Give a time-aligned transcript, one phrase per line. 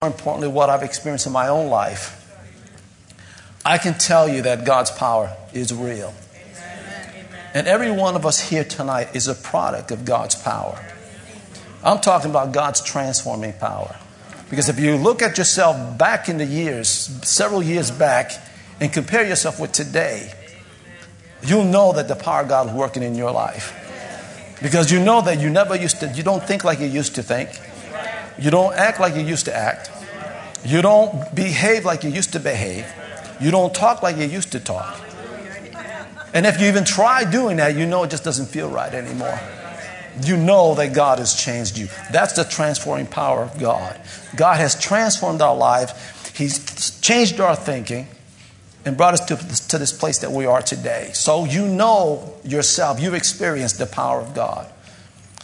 [0.00, 2.24] more importantly, what I've experienced in my own life,
[3.66, 6.14] I can tell you that God's power is real.
[7.52, 10.80] And every one of us here tonight is a product of God's power.
[11.82, 13.96] I'm talking about God's transforming power.
[14.48, 18.30] Because if you look at yourself back in the years, several years back,
[18.80, 20.32] and compare yourself with today,
[21.42, 23.74] you'll know that the power of God is working in your life.
[24.62, 27.22] Because you know that you never used to, you don't think like you used to
[27.24, 27.50] think.
[28.38, 29.90] You don't act like you used to act.
[30.64, 32.86] You don't behave like you used to behave.
[33.40, 35.00] You don't talk like you used to talk.
[36.34, 39.38] And if you even try doing that, you know it just doesn't feel right anymore.
[40.24, 41.88] You know that God has changed you.
[42.10, 44.00] That's the transforming power of God.
[44.36, 45.92] God has transformed our lives,
[46.36, 48.06] He's changed our thinking
[48.84, 49.36] and brought us to,
[49.68, 51.10] to this place that we are today.
[51.12, 54.70] So you know yourself, you've experienced the power of God.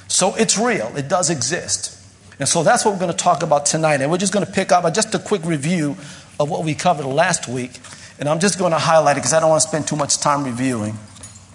[0.08, 2.00] So it's real, it does exist.
[2.38, 4.00] And so that's what we're going to talk about tonight.
[4.00, 5.96] And we're just going to pick up just a quick review
[6.40, 7.72] of what we covered last week.
[8.18, 10.18] And I'm just going to highlight it because I don't want to spend too much
[10.18, 10.96] time reviewing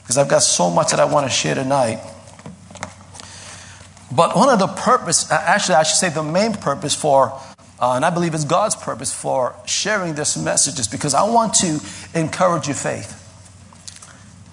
[0.01, 1.99] because I've got so much that I want to share tonight.
[4.11, 7.39] But one of the purpose, actually, I should say the main purpose for,
[7.79, 11.53] uh, and I believe it's God's purpose for sharing this message is because I want
[11.55, 11.79] to
[12.15, 13.15] encourage your faith.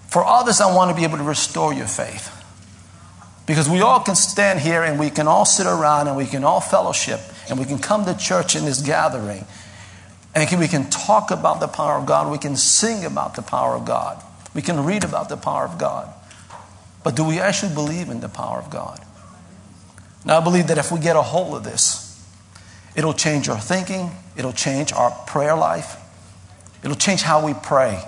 [0.09, 2.36] For others, I want to be able to restore your faith.
[3.47, 6.43] Because we all can stand here and we can all sit around and we can
[6.43, 9.45] all fellowship and we can come to church in this gathering
[10.37, 12.31] and we can talk about the power of God.
[12.31, 14.23] We can sing about the power of God.
[14.55, 16.13] We can read about the power of God.
[17.03, 19.01] But do we actually believe in the power of God?
[20.27, 22.21] Now, I believe that if we get a hold of this,
[22.95, 25.97] it'll change our thinking, it'll change our prayer life,
[26.83, 28.03] it'll change how we pray,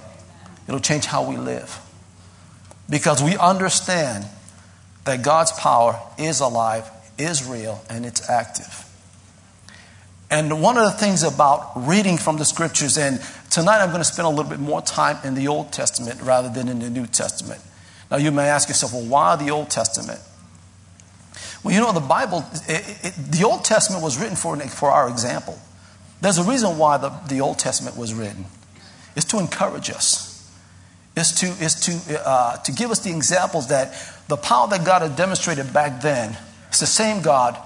[0.67, 1.81] it'll change how we live.
[2.91, 4.27] Because we understand
[5.09, 8.85] that God's power is alive, is real, and it's active.
[10.31, 13.19] And one of the things about reading from the scriptures, and
[13.51, 16.51] tonight I'm going to spend a little bit more time in the Old Testament rather
[16.51, 17.63] than in the New Testament.
[18.11, 20.21] Now, you may ask yourself, well, why the Old Testament?
[21.65, 25.09] Well, you know, the Bible, it, it, the Old Testament was written for, for our
[25.09, 25.59] example.
[26.21, 28.45] There's a reason why the, the Old Testament was written.
[29.17, 30.28] It's to encourage us.
[31.19, 33.95] It's to, is to, uh, to give us the examples that
[34.29, 36.37] the power that God had demonstrated back then
[36.71, 37.59] is the same God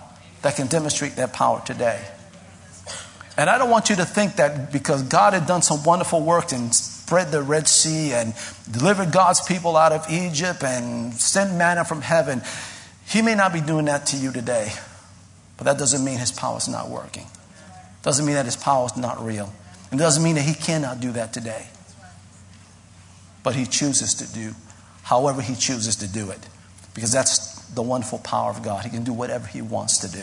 [0.43, 2.01] that can demonstrate that power today.
[3.37, 6.53] And I don't want you to think that because God had done some wonderful work
[6.53, 8.35] and spread the Red Sea and
[8.71, 12.43] delivered God's people out of Egypt and sent manna from heaven,
[13.07, 14.73] He may not be doing that to you today.
[15.57, 17.27] But that doesn't mean His power is not working.
[18.03, 19.53] Doesn't mean that His power is not real.
[19.91, 21.67] And doesn't mean that He cannot do that today.
[23.42, 24.54] But He chooses to do
[25.03, 26.41] however He chooses to do it
[26.94, 28.84] because that's the wonderful power of God.
[28.84, 30.22] He can do whatever He wants to do.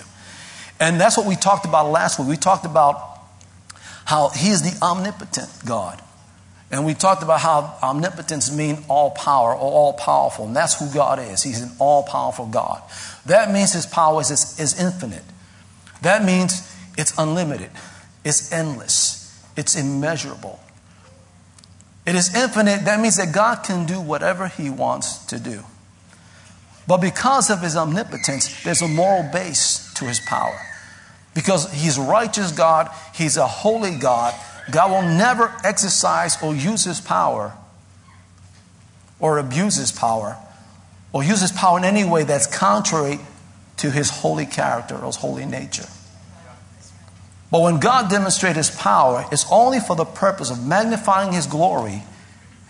[0.80, 2.30] And that's what we talked about last week.
[2.30, 3.20] We talked about
[4.06, 6.02] how He is the omnipotent God.
[6.72, 10.46] And we talked about how omnipotence means all power or all powerful.
[10.46, 11.42] And that's who God is.
[11.42, 12.84] He's an all powerful God.
[13.26, 15.24] That means His power is, is infinite.
[16.02, 17.72] That means it's unlimited,
[18.24, 20.60] it's endless, it's immeasurable.
[22.10, 22.86] It is infinite.
[22.86, 25.64] That means that God can do whatever He wants to do.
[26.88, 30.60] But because of his omnipotence, there's a moral base to his power.
[31.36, 34.34] Because he's righteous God, he's a holy God.
[34.72, 37.54] God will never exercise or use his power
[39.20, 40.36] or abuse his power
[41.14, 43.20] or use his power in any way that's contrary
[43.78, 45.86] to his holy character or his holy nature.
[47.52, 52.04] But when God demonstrates his power, it's only for the purpose of magnifying his glory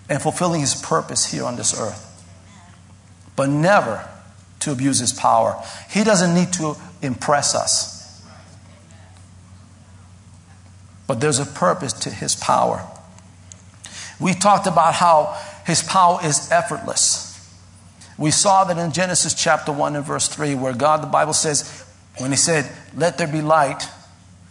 [0.07, 2.09] and fulfilling his purpose here on this earth
[3.39, 4.05] but never
[4.59, 5.63] to abuse his power.
[5.89, 8.21] He doesn't need to impress us.
[11.07, 12.85] But there's a purpose to his power.
[14.19, 17.27] We talked about how his power is effortless.
[18.17, 21.85] We saw that in Genesis chapter 1 and verse 3, where God, the Bible says,
[22.17, 23.87] when he said, Let there be light,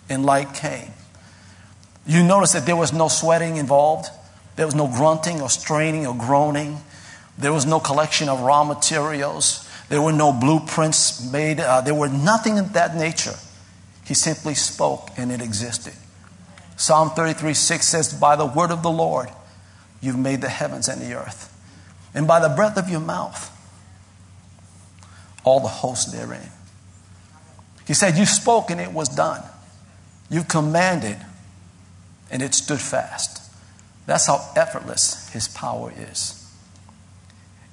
[0.08, 0.90] and light came.
[2.06, 4.08] You notice that there was no sweating involved,
[4.56, 6.78] there was no grunting or straining or groaning.
[7.38, 9.70] There was no collection of raw materials.
[9.88, 11.60] There were no blueprints made.
[11.60, 13.36] Uh, there were nothing of that nature.
[14.04, 15.92] He simply spoke and it existed.
[16.76, 19.28] Psalm 33 6 says, By the word of the Lord,
[20.00, 21.54] you've made the heavens and the earth,
[22.12, 23.54] and by the breath of your mouth,
[25.44, 26.50] all the hosts therein.
[27.86, 29.42] He said, You spoke and it was done.
[30.30, 31.16] You commanded
[32.30, 33.42] and it stood fast.
[34.06, 36.34] That's how effortless his power is.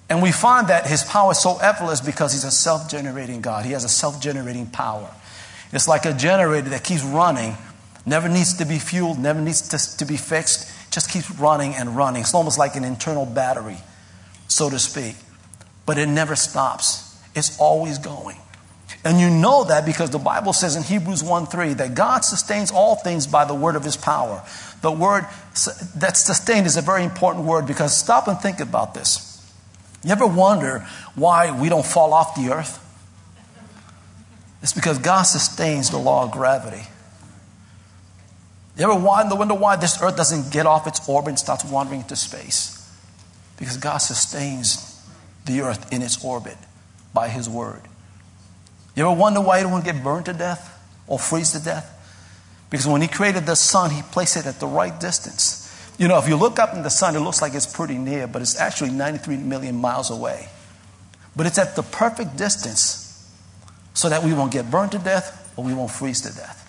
[0.10, 3.66] And we find that his power is so effortless because he's a self generating God.
[3.66, 5.10] He has a self generating power.
[5.72, 7.56] It's like a generator that keeps running,
[8.06, 11.96] never needs to be fueled, never needs to, to be fixed, just keeps running and
[11.98, 12.22] running.
[12.22, 13.78] It's almost like an internal battery,
[14.48, 15.16] so to speak.
[15.86, 18.38] But it never stops, it's always going.
[19.06, 22.72] And you know that because the Bible says in Hebrews 1 3 that God sustains
[22.72, 24.44] all things by the word of his power.
[24.82, 25.28] The word
[25.96, 29.32] that sustained is a very important word because stop and think about this.
[30.04, 32.82] You ever wonder why we don't fall off the earth?
[34.64, 36.88] It's because God sustains the law of gravity.
[38.76, 42.16] You ever wonder why this earth doesn't get off its orbit and starts wandering into
[42.16, 42.92] space?
[43.58, 45.00] Because God sustains
[45.46, 46.58] the earth in its orbit
[47.14, 47.82] by his word.
[48.96, 50.72] You ever wonder why you don't get burned to death
[51.08, 51.92] or freeze to death?
[52.70, 55.62] Because when he created the sun, he placed it at the right distance.
[55.98, 58.28] You know, if you look up in the sun, it looks like it's pretty near,
[58.28, 60.48] but it's actually 93 million miles away.
[61.36, 63.02] But it's at the perfect distance
[63.94, 66.62] so that we won't get burned to death or we won't freeze to death.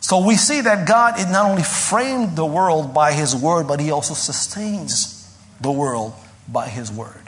[0.00, 3.80] So we see that God it not only framed the world by his word, but
[3.80, 6.12] he also sustains the world
[6.48, 7.22] by his word.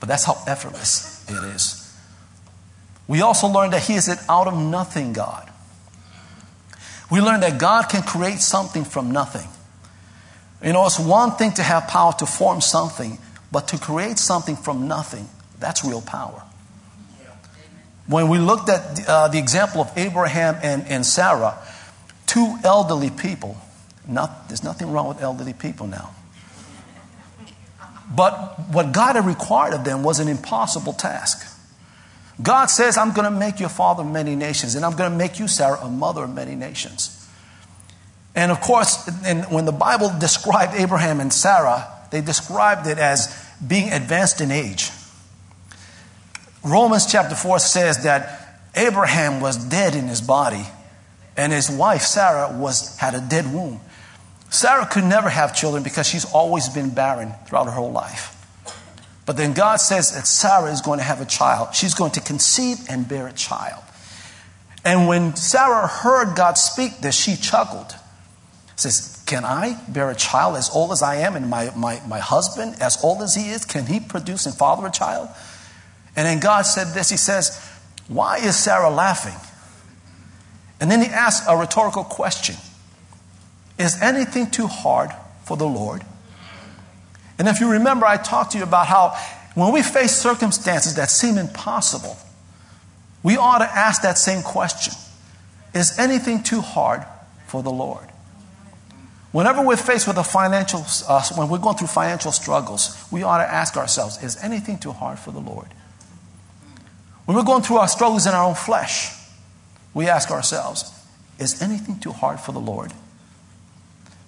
[0.00, 1.83] But that's how effortless it is.
[3.06, 5.50] We also learned that He is an out of nothing God.
[7.10, 9.46] We learned that God can create something from nothing.
[10.62, 13.18] You know, it's one thing to have power to form something,
[13.52, 15.28] but to create something from nothing,
[15.60, 16.42] that's real power.
[18.06, 21.58] When we looked at uh, the example of Abraham and, and Sarah,
[22.26, 23.56] two elderly people,
[24.06, 26.14] not, there's nothing wrong with elderly people now.
[28.14, 31.53] But what God had required of them was an impossible task.
[32.42, 35.10] God says, I'm going to make you a father of many nations, and I'm going
[35.10, 37.28] to make you, Sarah, a mother of many nations.
[38.34, 39.08] And of course,
[39.50, 44.90] when the Bible described Abraham and Sarah, they described it as being advanced in age.
[46.64, 50.64] Romans chapter 4 says that Abraham was dead in his body,
[51.36, 53.80] and his wife, Sarah, was, had a dead womb.
[54.50, 58.33] Sarah could never have children because she's always been barren throughout her whole life.
[59.26, 61.74] But then God says that Sarah is going to have a child.
[61.74, 63.82] She's going to conceive and bear a child.
[64.84, 67.94] And when Sarah heard God speak this, she chuckled.
[68.76, 71.36] Says, Can I bear a child as old as I am?
[71.36, 74.86] And my, my, my husband, as old as he is, can he produce and father
[74.86, 75.28] a child?
[76.16, 77.58] And then God said this He says,
[78.08, 79.40] Why is Sarah laughing?
[80.80, 82.56] And then he asked a rhetorical question
[83.78, 85.10] Is anything too hard
[85.44, 86.02] for the Lord?
[87.38, 89.16] And if you remember, I talked to you about how
[89.54, 92.16] when we face circumstances that seem impossible,
[93.22, 94.94] we ought to ask that same question
[95.74, 97.04] Is anything too hard
[97.46, 98.06] for the Lord?
[99.32, 103.38] Whenever we're faced with a financial, uh, when we're going through financial struggles, we ought
[103.38, 105.68] to ask ourselves Is anything too hard for the Lord?
[107.24, 109.12] When we're going through our struggles in our own flesh,
[109.92, 110.92] we ask ourselves
[111.38, 112.92] Is anything too hard for the Lord?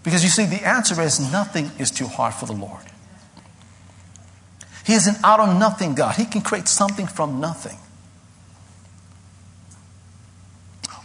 [0.02, 2.85] Because you see, the answer is nothing is too hard for the Lord.
[4.87, 6.15] He is an out of nothing God.
[6.15, 7.77] He can create something from nothing.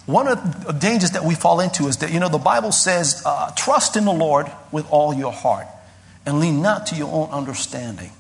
[0.06, 3.24] One of the dangers that we fall into is that, you know, the Bible says,
[3.26, 5.66] uh, trust in the Lord with all your heart
[6.28, 8.12] and lean not to your own understanding.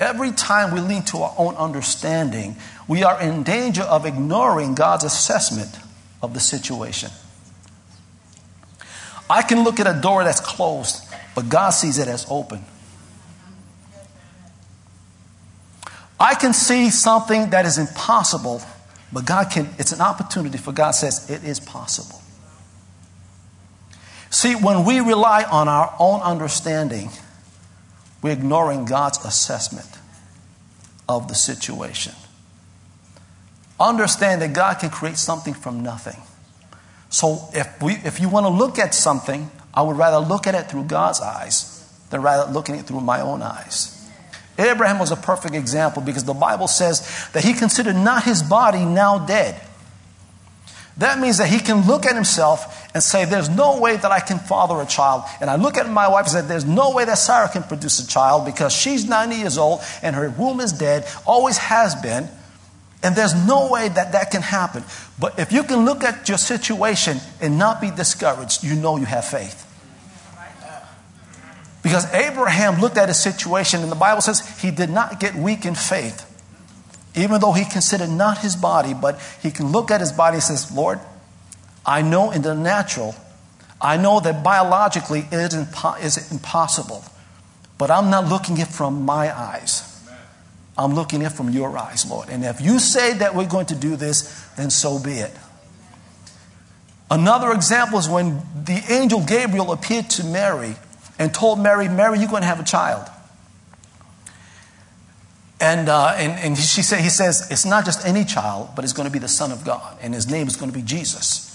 [0.00, 2.56] Every time we lean to our own understanding,
[2.88, 5.78] we are in danger of ignoring God's assessment
[6.22, 7.10] of the situation.
[9.28, 12.64] I can look at a door that's closed, but God sees it as open.
[16.20, 18.60] I can see something that is impossible,
[19.10, 22.20] but God can, it's an opportunity for God says it is possible.
[24.28, 27.10] See, when we rely on our own understanding,
[28.22, 29.88] we're ignoring God's assessment
[31.08, 32.12] of the situation.
[33.80, 36.20] Understand that God can create something from nothing.
[37.08, 40.54] So if, we, if you want to look at something, I would rather look at
[40.54, 41.78] it through God's eyes
[42.10, 43.96] than rather looking at it through my own eyes.
[44.60, 48.84] Abraham was a perfect example because the Bible says that he considered not his body
[48.84, 49.60] now dead.
[50.96, 54.20] That means that he can look at himself and say, There's no way that I
[54.20, 55.22] can father a child.
[55.40, 58.00] And I look at my wife and say, There's no way that Sarah can produce
[58.00, 62.28] a child because she's 90 years old and her womb is dead, always has been.
[63.02, 64.84] And there's no way that that can happen.
[65.18, 69.06] But if you can look at your situation and not be discouraged, you know you
[69.06, 69.69] have faith.
[71.82, 75.64] Because Abraham looked at his situation, and the Bible says he did not get weak
[75.64, 76.26] in faith,
[77.14, 80.42] even though he considered not his body, but he can look at his body and
[80.42, 81.00] says, Lord,
[81.86, 83.14] I know in the natural,
[83.80, 87.02] I know that biologically it is impossible,
[87.78, 89.86] but I'm not looking it from my eyes.
[90.76, 92.28] I'm looking in from your eyes, Lord.
[92.28, 95.32] And if you say that we're going to do this, then so be it.
[97.10, 100.76] Another example is when the angel Gabriel appeared to Mary
[101.20, 103.06] and told Mary, Mary, you're going to have a child.
[105.60, 108.94] And, uh, and, and she say, he says, it's not just any child, but it's
[108.94, 111.46] going to be the Son of God, and his name is going to be Jesus.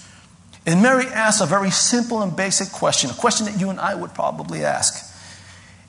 [0.64, 3.96] And Mary asks a very simple and basic question, a question that you and I
[3.96, 5.12] would probably ask.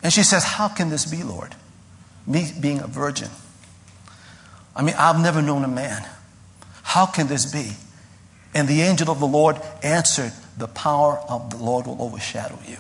[0.02, 1.56] And she says, How can this be, Lord?
[2.26, 3.30] Me being a virgin.
[4.76, 6.08] I mean, I've never known a man.
[6.82, 7.72] How can this be?
[8.56, 12.78] And the angel of the Lord answered, The power of the Lord will overshadow you.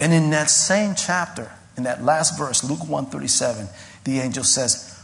[0.00, 3.68] And in that same chapter, in that last verse, Luke 137,
[4.04, 4.98] the angel says,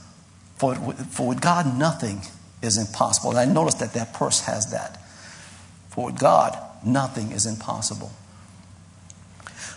[0.56, 2.22] For, for with God nothing
[2.62, 3.30] is impossible.
[3.30, 4.98] And I noticed that that purse has that.
[5.90, 8.12] For with God nothing is impossible.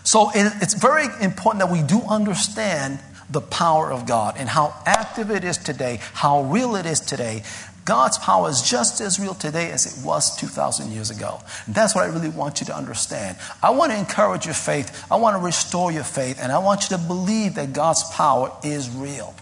[0.04, 4.74] So it, it's very important that we do understand the power of God and how
[4.86, 7.42] active it is today, how real it is today,
[7.86, 11.40] God's power is just as real today as it was 2,000 years ago.
[11.68, 13.38] That's what I really want you to understand.
[13.62, 15.06] I want to encourage your faith.
[15.08, 16.38] I want to restore your faith.
[16.42, 19.34] And I want you to believe that God's power is real.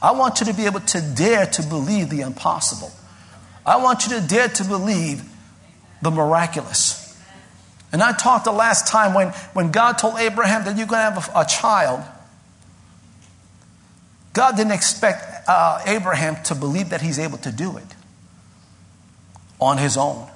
[0.00, 2.90] I want you to be able to dare to believe the impossible.
[3.66, 5.22] I want you to dare to believe
[6.00, 7.20] the miraculous.
[7.92, 11.10] And I talked the last time when, when God told Abraham that you're going to
[11.10, 12.02] have a, a child.
[14.32, 17.94] God didn't expect uh, Abraham to believe that he's able to do it
[19.60, 20.28] on his own.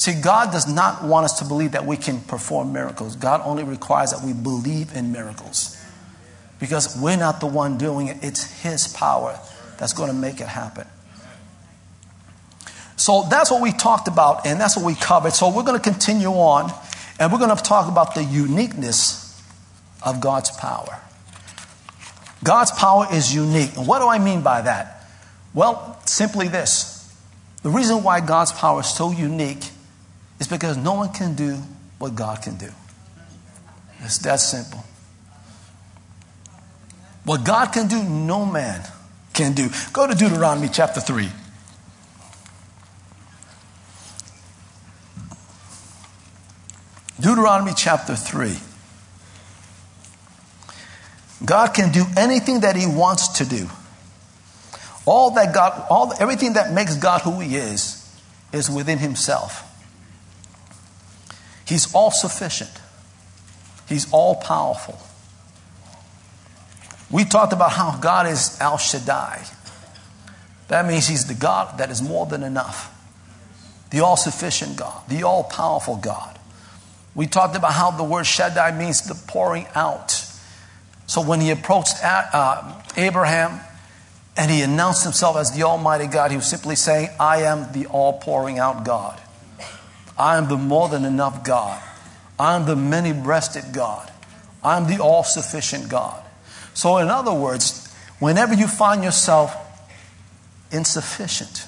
[0.00, 3.16] See, God does not want us to believe that we can perform miracles.
[3.16, 5.76] God only requires that we believe in miracles.
[6.58, 9.38] Because we're not the one doing it, it's His power
[9.76, 10.86] that's going to make it happen.
[12.96, 15.34] So that's what we talked about, and that's what we covered.
[15.34, 16.72] So we're going to continue on,
[17.18, 19.38] and we're going to talk about the uniqueness
[20.02, 20.98] of God's power.
[22.42, 23.76] God's power is unique.
[23.76, 25.04] And what do I mean by that?
[25.52, 26.96] Well, simply this
[27.62, 29.70] the reason why God's power is so unique
[30.38, 31.58] is because no one can do
[31.98, 32.70] what God can do.
[34.00, 34.82] It's that simple.
[37.24, 38.82] What God can do, no man
[39.34, 39.68] can do.
[39.92, 41.28] Go to Deuteronomy chapter 3.
[47.20, 48.56] Deuteronomy chapter 3.
[51.44, 53.68] God can do anything that He wants to do.
[55.06, 57.96] All that God, all, everything that makes God who He is,
[58.52, 59.66] is within Himself.
[61.66, 62.70] He's all sufficient,
[63.88, 64.98] He's all powerful.
[67.10, 69.42] We talked about how God is Al Shaddai.
[70.68, 72.94] That means He's the God that is more than enough,
[73.90, 76.38] the all sufficient God, the all powerful God.
[77.14, 80.19] We talked about how the word Shaddai means the pouring out.
[81.10, 83.58] So when he approached uh, Abraham
[84.36, 87.86] and he announced himself as the Almighty God, he was simply saying, I am the
[87.86, 89.20] all pouring out God.
[90.16, 91.82] I am the more than enough God.
[92.38, 94.08] I am the many breasted God.
[94.62, 96.22] I am the all sufficient God.
[96.74, 99.52] So, in other words, whenever you find yourself
[100.70, 101.66] insufficient,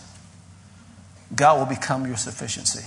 [1.34, 2.86] God will become your sufficiency.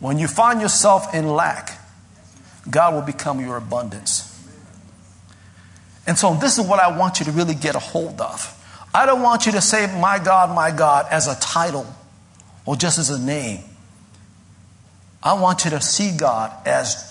[0.00, 1.80] When you find yourself in lack,
[2.68, 4.33] God will become your abundance.
[6.06, 8.60] And so, this is what I want you to really get a hold of.
[8.92, 11.86] I don't want you to say, My God, my God, as a title
[12.66, 13.60] or just as a name.
[15.22, 17.10] I want you to see God as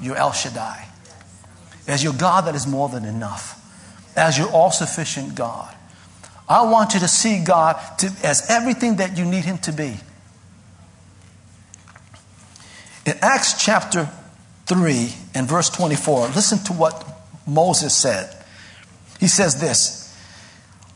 [0.00, 0.86] your El Shaddai,
[1.88, 3.56] as your God that is more than enough,
[4.16, 5.74] as your all sufficient God.
[6.48, 9.96] I want you to see God to, as everything that you need Him to be.
[13.06, 14.10] In Acts chapter
[14.66, 18.36] 3 and verse 24, listen to what Moses said.
[19.18, 20.00] He says this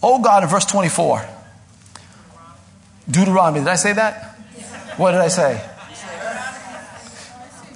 [0.02, 1.26] Oh God, in verse 24,
[3.10, 4.36] Deuteronomy, did I say that?
[4.96, 5.70] What did I say?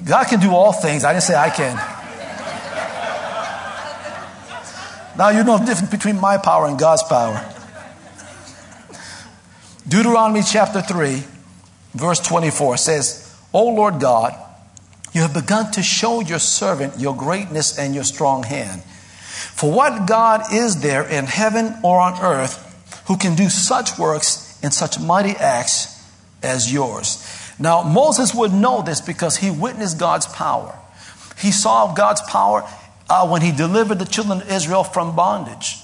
[0.04, 1.04] God can do all things.
[1.04, 1.76] I didn't say I can.
[5.18, 7.44] Now you know the difference between my power and God's power.
[9.88, 11.22] Deuteronomy chapter 3,
[11.94, 14.34] verse 24 says, O Lord God,
[15.12, 18.82] you have begun to show your servant your greatness and your strong hand.
[18.82, 22.64] For what God is there in heaven or on earth
[23.06, 26.04] who can do such works and such mighty acts
[26.42, 27.24] as yours?
[27.58, 30.78] Now, Moses would know this because he witnessed God's power.
[31.38, 32.68] He saw God's power
[33.08, 35.76] uh, when he delivered the children of Israel from bondage.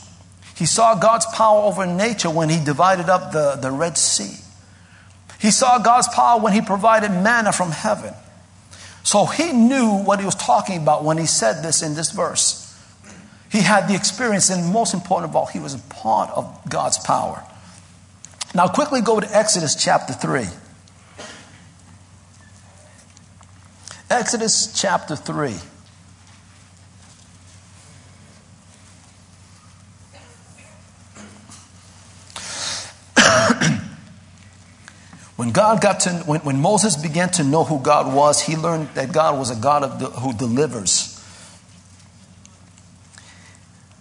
[0.57, 4.41] He saw God's power over nature when he divided up the, the Red Sea.
[5.41, 8.15] He saw God's power when he provided manna from heaven.
[9.05, 12.63] So he knew what he was talking about when he said this in this verse.
[13.53, 16.99] He had the experience, and most important of all, he was a part of God's
[16.99, 17.45] power.
[18.55, 20.47] Now, quickly go to Exodus chapter 3.
[24.11, 25.55] Exodus chapter 3.
[35.37, 38.89] When God got to, when, when Moses began to know who God was, he learned
[38.95, 41.11] that God was a God of the, who delivers.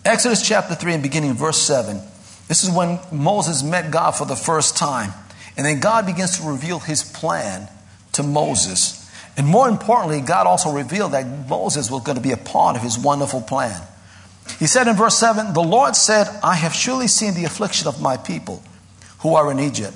[0.06, 2.00] Exodus chapter 3 and beginning verse 7.
[2.48, 5.12] This is when Moses met God for the first time.
[5.56, 7.70] And then God begins to reveal his plan
[8.14, 9.00] to Moses.
[9.38, 12.82] And more importantly, God also revealed that Moses was going to be a part of
[12.82, 13.82] his wonderful plan.
[14.60, 18.02] He said in verse 7 The Lord said, I have surely seen the affliction of
[18.02, 18.62] my people
[19.20, 19.94] who are in Egypt,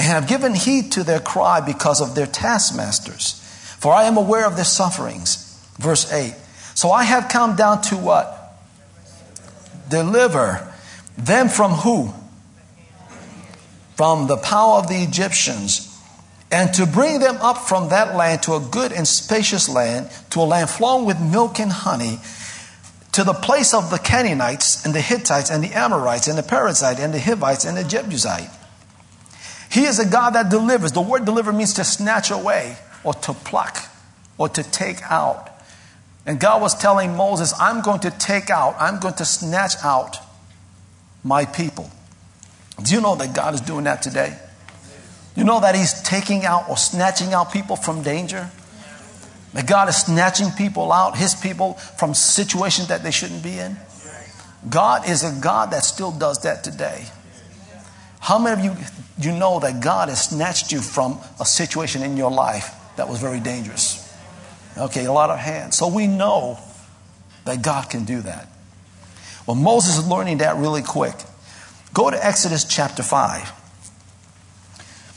[0.00, 3.34] and have given heed to their cry because of their taskmasters.
[3.78, 5.62] For I am aware of their sufferings.
[5.78, 6.34] Verse 8
[6.74, 8.56] So I have come down to what?
[9.90, 10.72] Deliver
[11.18, 12.14] them from who?
[13.96, 15.86] From the power of the Egyptians
[16.50, 20.40] and to bring them up from that land to a good and spacious land, to
[20.40, 22.20] a land flowing with milk and honey,
[23.12, 26.98] to the place of the Canaanites and the Hittites and the Amorites and the Perizzites
[26.98, 28.48] and the Hivites and the Jebusite.
[29.70, 30.92] He is a God that delivers.
[30.92, 33.78] The word deliver means to snatch away or to pluck
[34.36, 35.48] or to take out.
[36.26, 40.16] And God was telling Moses, I'm going to take out, I'm going to snatch out
[41.22, 41.90] my people.
[42.82, 44.36] Do you know that God is doing that today?
[45.36, 48.50] You know that He's taking out or snatching out people from danger?
[49.54, 53.76] That God is snatching people out, His people, from situations that they shouldn't be in?
[54.68, 57.06] God is a God that still does that today.
[58.20, 58.84] How many of you
[59.24, 63.20] you know that God has snatched you from a situation in your life that was
[63.20, 64.06] very dangerous?
[64.76, 65.76] Okay, a lot of hands.
[65.76, 66.58] So we know
[67.44, 68.48] that God can do that.
[69.46, 71.14] Well, Moses is learning that really quick.
[71.92, 73.52] Go to Exodus chapter 5.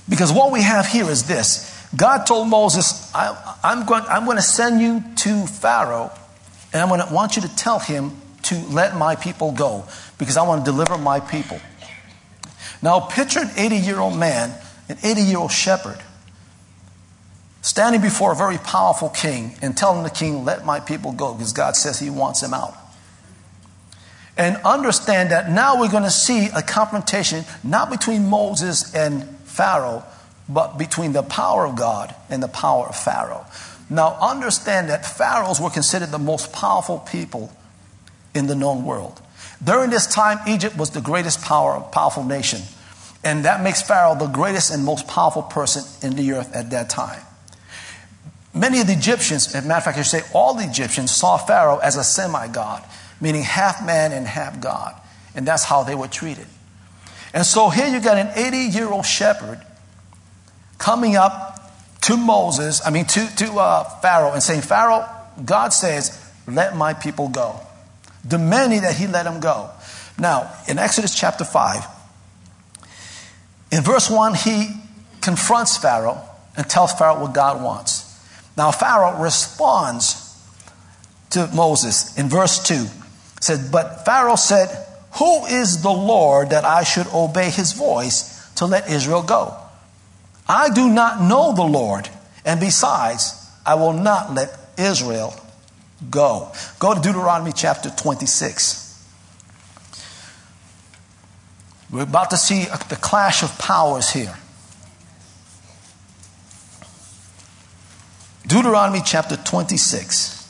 [0.10, 4.38] Because what we have here is this God told Moses, I, am going, I'm going
[4.38, 6.12] to send you to Pharaoh,
[6.74, 8.12] and I'm going to want you to tell him
[8.44, 9.86] to let my people go
[10.18, 11.60] because I want to deliver my people.
[12.84, 14.54] Now, picture an 80 year old man,
[14.90, 15.98] an 80 year old shepherd,
[17.62, 21.54] standing before a very powerful king and telling the king, Let my people go because
[21.54, 22.76] God says he wants them out.
[24.38, 30.04] And understand that now we're going to see a confrontation not between Moses and Pharaoh,
[30.50, 33.46] but between the power of God and the power of Pharaoh.
[33.90, 37.54] Now, understand that pharaohs were considered the most powerful people
[38.36, 39.22] in the known world.
[39.64, 42.62] During this time, Egypt was the greatest power, powerful nation.
[43.24, 46.90] And that makes Pharaoh the greatest and most powerful person in the earth at that
[46.90, 47.22] time.
[48.54, 51.12] Many of the Egyptians, as a matter of fact, I should say all the Egyptians,
[51.12, 52.84] saw Pharaoh as a semi god,
[53.22, 54.94] meaning half man and half God.
[55.34, 56.46] And that's how they were treated.
[57.34, 59.62] And so here you got an 80 year old shepherd
[60.78, 61.54] coming up
[62.02, 65.08] to Moses, I mean, to, to uh, Pharaoh, and saying, Pharaoh,
[65.44, 67.60] God says, let my people go.
[68.28, 69.70] Demanding that he let them go.
[70.18, 71.86] Now, in Exodus chapter 5,
[73.72, 74.70] in verse 1, he
[75.22, 76.22] confronts Pharaoh
[76.56, 78.02] and tells Pharaoh what God wants.
[78.56, 80.20] Now, Pharaoh responds
[81.32, 82.86] to Moses in verse 2.
[83.42, 84.70] Said, But Pharaoh said,
[85.14, 89.56] who is the Lord that I should obey his voice to let Israel go?
[90.48, 92.10] I do not know the Lord,
[92.46, 95.36] and besides, I will not let Israel
[96.10, 96.52] go.
[96.80, 98.84] Go to Deuteronomy chapter 26.
[101.92, 104.36] We're about to see the clash of powers here.
[108.48, 110.42] Deuteronomy chapter 26.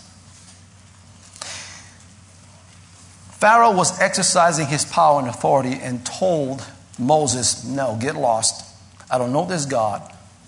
[3.39, 6.65] Pharaoh was exercising his power and authority and told
[6.97, 8.65] Moses, No, get lost.
[9.11, 10.01] I don't know this God.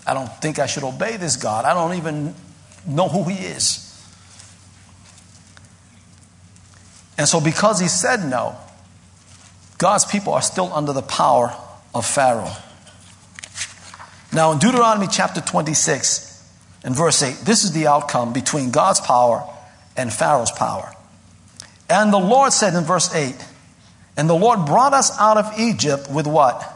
[0.06, 1.66] I don't think I should obey this God.
[1.66, 2.34] I don't even
[2.86, 3.85] know who he is.
[7.18, 8.56] And so, because he said no,
[9.78, 11.54] God's people are still under the power
[11.94, 12.52] of Pharaoh.
[14.32, 16.50] Now, in Deuteronomy chapter 26
[16.84, 19.48] and verse 8, this is the outcome between God's power
[19.96, 20.92] and Pharaoh's power.
[21.88, 23.34] And the Lord said in verse 8,
[24.16, 26.72] And the Lord brought us out of Egypt with what?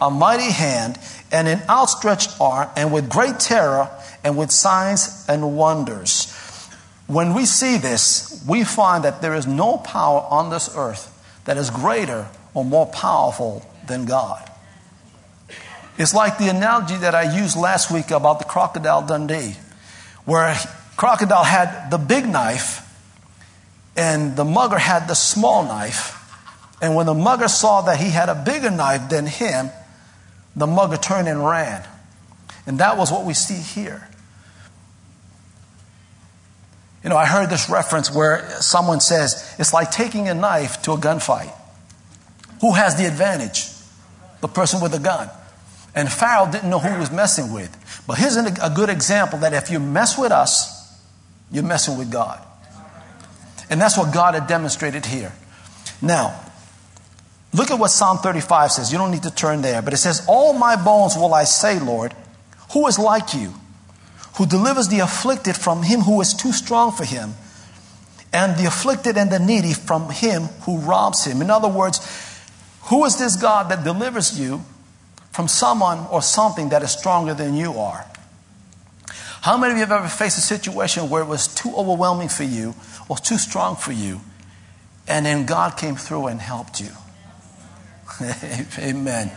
[0.00, 0.98] A mighty hand
[1.30, 3.90] and an outstretched arm, and with great terror
[4.22, 6.33] and with signs and wonders.
[7.06, 11.10] When we see this, we find that there is no power on this earth
[11.44, 14.50] that is greater or more powerful than God.
[15.98, 19.56] It's like the analogy that I used last week about the crocodile Dundee,
[20.24, 20.56] where
[20.96, 22.80] crocodile had the big knife
[23.96, 26.20] and the mugger had the small knife.
[26.80, 29.70] And when the mugger saw that he had a bigger knife than him,
[30.56, 31.86] the mugger turned and ran.
[32.66, 34.08] And that was what we see here.
[37.04, 40.92] You know, I heard this reference where someone says it's like taking a knife to
[40.92, 41.52] a gunfight.
[42.62, 43.68] Who has the advantage?
[44.40, 45.28] The person with the gun.
[45.94, 47.70] And Pharaoh didn't know who he was messing with.
[48.06, 50.98] But here's a good example that if you mess with us,
[51.52, 52.42] you're messing with God.
[53.68, 55.32] And that's what God had demonstrated here.
[56.00, 56.40] Now,
[57.52, 58.92] look at what Psalm 35 says.
[58.92, 61.78] You don't need to turn there, but it says, All my bones will I say,
[61.78, 62.14] Lord,
[62.72, 63.52] who is like you?
[64.36, 67.34] Who delivers the afflicted from him who is too strong for him,
[68.32, 71.40] and the afflicted and the needy from him who robs him.
[71.40, 72.00] In other words,
[72.82, 74.62] who is this God that delivers you
[75.30, 78.04] from someone or something that is stronger than you are?
[79.42, 82.44] How many of you have ever faced a situation where it was too overwhelming for
[82.44, 82.74] you
[83.08, 84.20] or too strong for you,
[85.06, 86.90] and then God came through and helped you?
[88.78, 89.30] Amen.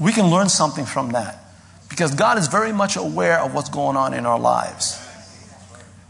[0.00, 1.43] We can learn something from that.
[1.94, 5.00] Because God is very much aware of what's going on in our lives.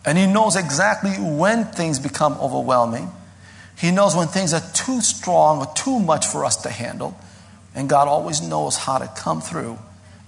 [0.06, 3.10] And He knows exactly when things become overwhelming.
[3.76, 7.14] He knows when things are too strong or too much for us to handle.
[7.74, 9.78] And God always knows how to come through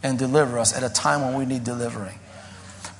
[0.03, 2.19] and deliver us at a time when we need delivering.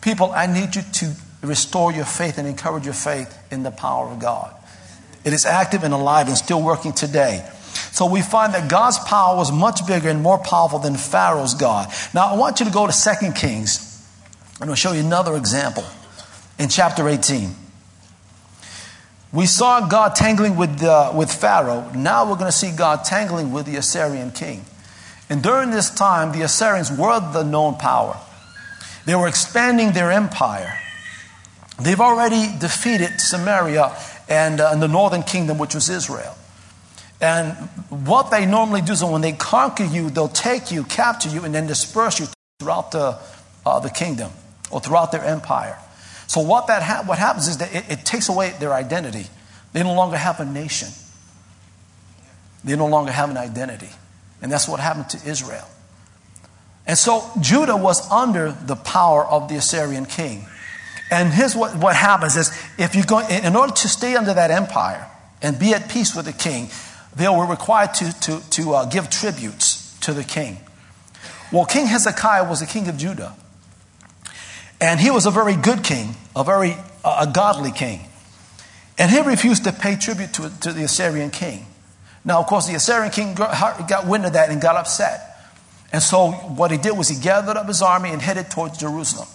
[0.01, 4.09] People, I need you to restore your faith and encourage your faith in the power
[4.09, 4.55] of God.
[5.27, 7.47] It is active and alive and still working today.
[7.97, 11.91] So we find that God's power was much bigger and more powerful than Pharaoh's God.
[12.13, 14.07] Now I want you to go to 2 Kings.
[14.61, 15.83] And to show you another example
[16.59, 17.55] in chapter 18.
[19.33, 21.91] We saw God tangling with, uh, with Pharaoh.
[21.95, 24.67] Now we're going to see God tangling with the Assyrian king.
[25.31, 28.19] And during this time, the Assyrians were the known power.
[29.07, 30.79] They were expanding their empire.
[31.81, 33.97] They've already defeated Samaria
[34.29, 36.37] and, uh, and the northern kingdom, which was Israel.
[37.20, 37.52] And
[37.88, 41.55] what they normally do is when they conquer you, they'll take you, capture you, and
[41.55, 42.26] then disperse you
[42.61, 43.18] throughout the,
[43.64, 44.31] uh, the kingdom
[44.70, 45.79] or throughout their empire.
[46.26, 49.26] So what, that ha- what happens is that it, it takes away their identity.
[49.72, 50.88] They no longer have a nation.
[52.64, 53.90] They no longer have an identity.
[54.42, 55.66] And that's what happened to Israel.
[56.87, 60.46] And so Judah was under the power of the Assyrian king.
[61.11, 64.50] And here's what, what happens is if you go, in order to stay under that
[64.50, 65.07] empire
[65.40, 66.68] and be at peace with the king,
[67.16, 70.59] they were required to, to, to uh, give tributes to the king.
[71.52, 73.35] Well, King Hezekiah was the king of Judah.
[74.81, 78.00] And he was a very good king, a very uh, a godly king.
[78.98, 81.66] And he refused to pay tribute to, to the Assyrian king.
[82.24, 85.20] Now, of course, the Assyrian king got wind of that and got upset.
[85.92, 89.29] And so, what he did was he gathered up his army and headed towards Jerusalem.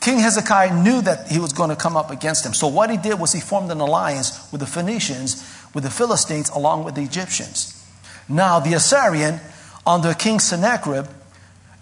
[0.00, 2.54] King Hezekiah knew that he was going to come up against him.
[2.54, 5.42] So, what he did was he formed an alliance with the Phoenicians
[5.74, 7.84] with the Philistines along with the Egyptians.
[8.28, 9.40] Now, the Assyrian,
[9.86, 11.06] under King Sennacherib,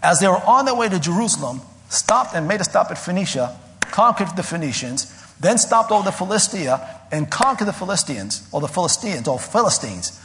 [0.03, 3.57] as they were on their way to Jerusalem, stopped and made a stop at Phoenicia,
[3.81, 9.29] conquered the Phoenicians, then stopped over the Philistia and conquered the Philistines, or the Philistines,
[9.29, 10.19] or Philistines.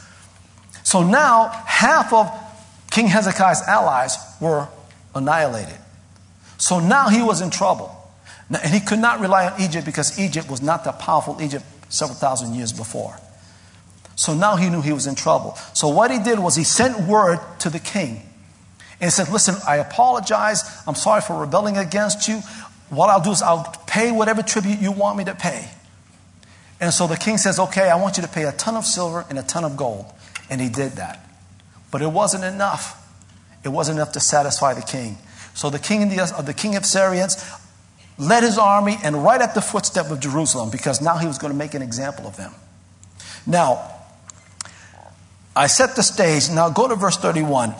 [0.82, 2.32] So now, half of
[2.90, 4.68] King Hezekiah's allies were
[5.14, 5.76] annihilated.
[6.56, 7.94] So now he was in trouble.
[8.48, 12.18] And he could not rely on Egypt because Egypt was not the powerful Egypt several
[12.18, 13.18] thousand years before.
[14.18, 15.56] So now he knew he was in trouble.
[15.74, 18.20] So what he did was he sent word to the king
[19.00, 20.82] and said, Listen, I apologize.
[20.88, 22.40] I'm sorry for rebelling against you.
[22.90, 25.70] What I'll do is I'll pay whatever tribute you want me to pay.
[26.80, 29.24] And so the king says, Okay, I want you to pay a ton of silver
[29.30, 30.06] and a ton of gold.
[30.50, 31.24] And he did that.
[31.92, 32.96] But it wasn't enough.
[33.62, 35.18] It wasn't enough to satisfy the king.
[35.54, 37.36] So the king, the, uh, the king of Syrians
[38.18, 41.52] led his army and right at the footstep of Jerusalem because now he was going
[41.52, 42.52] to make an example of them.
[43.46, 43.94] Now,
[45.58, 46.48] I set the stage.
[46.50, 47.74] Now go to verse 31.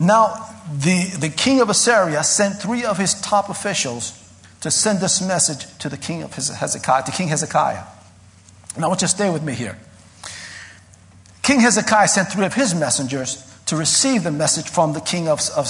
[0.00, 4.14] Now, the, the king of Assyria sent three of his top officials
[4.62, 7.84] to send this message to the king of Hezekiah, to King Hezekiah.
[8.78, 9.78] Now, I want you to stay with me here.
[11.42, 15.40] King Hezekiah sent three of his messengers to receive the message from the king of,
[15.54, 15.68] of.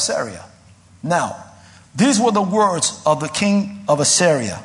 [1.03, 1.45] Now,
[1.97, 4.63] these were the words of the king of Assyria.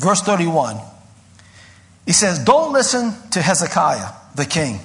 [0.00, 0.78] Verse 31.
[2.06, 4.80] He says, Don't listen to Hezekiah, the king.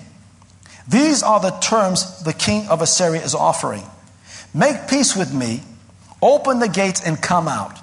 [0.89, 3.83] These are the terms the king of Assyria is offering
[4.53, 5.61] Make peace with me,
[6.23, 7.77] open the gates, and come out.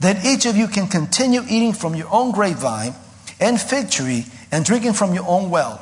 [0.00, 2.94] Then each of you can continue eating from your own grapevine
[3.40, 5.80] and fig tree and drinking from your own well.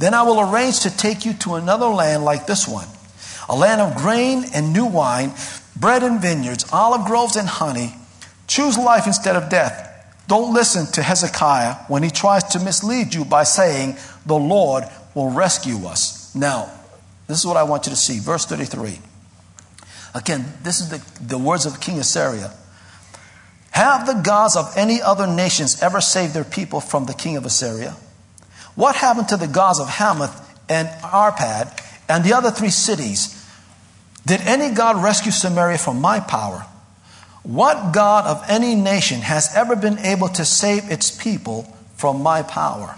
[0.00, 2.88] Then I will arrange to take you to another land like this one
[3.48, 5.32] a land of grain and new wine,
[5.76, 7.94] bread and vineyards, olive groves and honey.
[8.46, 9.94] Choose life instead of death,
[10.26, 15.30] Don't listen to Hezekiah when he tries to mislead you by saying, The Lord will
[15.30, 16.34] rescue us.
[16.34, 16.70] Now,
[17.26, 18.18] this is what I want you to see.
[18.18, 18.98] Verse 33.
[20.14, 22.52] Again, this is the, the words of King Assyria.
[23.70, 27.44] Have the gods of any other nations ever saved their people from the king of
[27.44, 27.96] Assyria?
[28.76, 33.44] What happened to the gods of Hamath and Arpad and the other three cities?
[34.26, 36.64] Did any God rescue Samaria from my power?
[37.42, 41.64] What God of any nation has ever been able to save its people
[41.96, 42.96] from my power?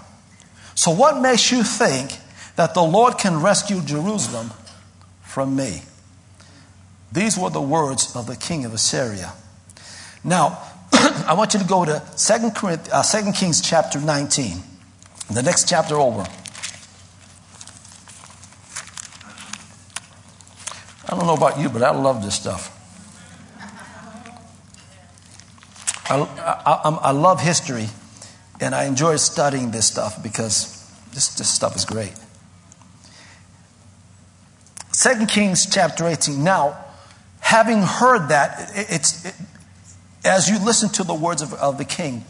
[0.77, 2.19] So, what makes you think
[2.55, 4.51] that the Lord can rescue Jerusalem
[5.23, 5.81] from me?
[7.11, 9.33] These were the words of the king of Assyria.
[10.23, 10.61] Now,
[10.93, 14.57] I want you to go to 2, uh, 2 Kings chapter 19,
[15.31, 16.27] the next chapter over.
[21.09, 22.71] I don't know about you, but I love this stuff.
[26.07, 27.87] I, I, I love history,
[28.59, 30.73] and I enjoy studying this stuff because
[31.13, 32.13] this, this stuff is great.
[34.93, 36.43] 2 Kings chapter 18.
[36.43, 36.77] Now,
[37.39, 39.35] having heard that, it, it's, it,
[40.25, 42.25] as you listen to the words of, of the king,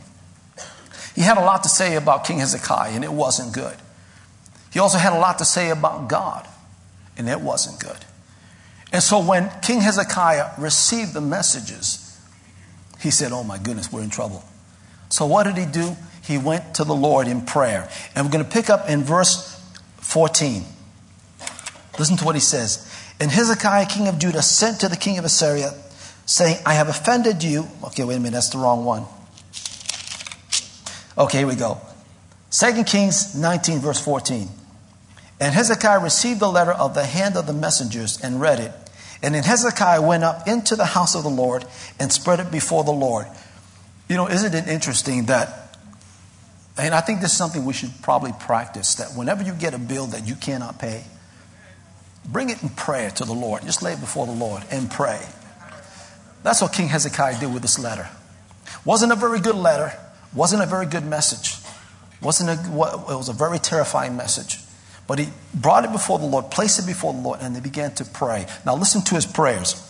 [1.16, 3.76] he had a lot to say about King Hezekiah, and it wasn't good.
[4.72, 6.48] He also had a lot to say about God,
[7.18, 7.98] and it wasn't good.
[8.92, 12.20] And so when King Hezekiah received the messages,
[13.00, 14.44] he said, Oh my goodness, we're in trouble.
[15.10, 15.96] So what did he do?
[16.28, 17.90] He went to the Lord in prayer.
[18.14, 19.58] And we're going to pick up in verse
[19.98, 20.64] 14.
[21.98, 22.84] Listen to what he says.
[23.20, 25.74] And Hezekiah, king of Judah, sent to the king of Assyria,
[26.26, 27.68] saying, I have offended you.
[27.86, 29.06] Okay, wait a minute, that's the wrong one.
[31.18, 31.82] Okay, here we go.
[32.52, 34.48] 2 Kings 19, verse 14.
[35.40, 38.72] And Hezekiah received the letter of the hand of the messengers and read it.
[39.24, 41.66] And then Hezekiah went up into the house of the Lord
[42.00, 43.26] and spread it before the Lord.
[44.08, 45.67] You know, isn't it interesting that,
[46.80, 49.80] and I think this is something we should probably practice, that whenever you get a
[49.80, 51.04] bill that you cannot pay,
[52.26, 53.64] bring it in prayer to the Lord.
[53.64, 55.20] Just lay it before the Lord and pray.
[56.44, 58.08] That's what King Hezekiah did with this letter.
[58.86, 59.92] Wasn't a very good letter,
[60.34, 61.56] wasn't a very good message.
[62.22, 64.60] Wasn't a, it was a very terrifying message.
[65.08, 67.94] But he brought it before the Lord, placed it before the Lord, and they began
[67.96, 68.46] to pray.
[68.66, 69.84] Now, listen to his prayers.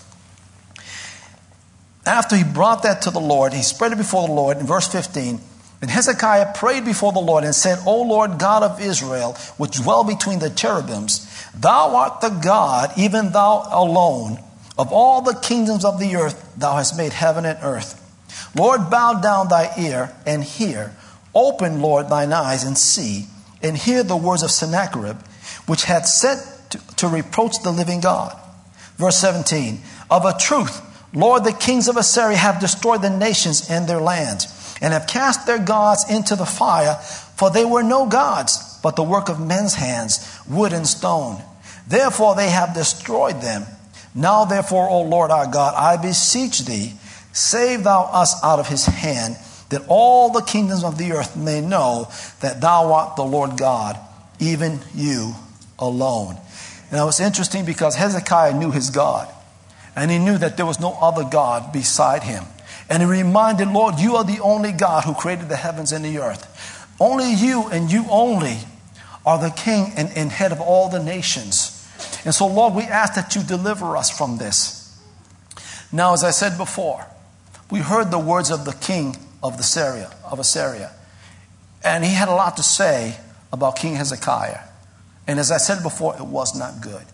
[2.06, 4.88] After he brought that to the Lord, he spread it before the Lord in verse
[4.88, 5.41] 15.
[5.81, 10.03] And Hezekiah prayed before the Lord and said, O Lord God of Israel, which dwell
[10.03, 14.39] between the cherubims, thou art the God, even thou alone.
[14.77, 18.03] Of all the kingdoms of the earth, thou hast made heaven and earth.
[18.55, 20.95] Lord, bow down thy ear and hear.
[21.33, 23.27] Open, Lord, thine eyes and see
[23.61, 25.17] and hear the words of Sennacherib,
[25.65, 28.37] which had sent to, to reproach the living God.
[28.97, 30.81] Verse 17 Of a truth,
[31.13, 34.45] Lord, the kings of Assyria have destroyed the nations and their lands,
[34.81, 36.95] and have cast their gods into the fire,
[37.35, 41.41] for they were no gods, but the work of men's hands, wood and stone.
[41.87, 43.65] Therefore they have destroyed them.
[44.13, 46.93] Now therefore, O Lord our God, I beseech thee,
[47.33, 49.37] save thou us out of his hand
[49.69, 52.09] that all the kingdoms of the earth may know
[52.39, 53.97] that thou art the Lord God,
[54.39, 55.33] even you
[55.77, 56.37] alone.
[56.89, 59.27] And it was interesting because Hezekiah knew his God,
[59.95, 62.45] and he knew that there was no other God beside him.
[62.89, 66.19] And he reminded, Lord, you are the only God who created the heavens and the
[66.19, 66.95] earth.
[67.00, 68.60] Only you and you only
[69.26, 71.73] are the king and, and head of all the nations.
[72.23, 74.97] And so, Lord, we ask that you deliver us from this.
[75.91, 77.06] Now, as I said before,
[77.69, 80.91] we heard the words of the king of, the Syria, of Assyria.
[81.84, 83.17] And he had a lot to say
[83.52, 84.60] about King Hezekiah.
[85.28, 87.06] And as I said before, it was not good.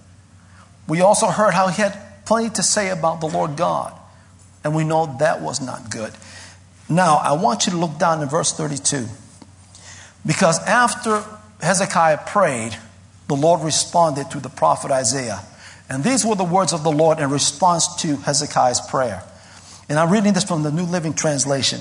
[0.87, 3.93] We also heard how he had plenty to say about the Lord God.
[4.63, 6.13] And we know that was not good.
[6.89, 9.07] Now, I want you to look down in verse 32.
[10.25, 11.23] Because after
[11.61, 12.77] Hezekiah prayed,
[13.27, 15.41] the Lord responded to the prophet Isaiah.
[15.89, 19.23] And these were the words of the Lord in response to Hezekiah's prayer.
[19.89, 21.79] And I'm reading this from the New Living Translation.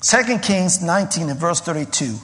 [0.00, 2.16] 2 Kings 19 and verse 32.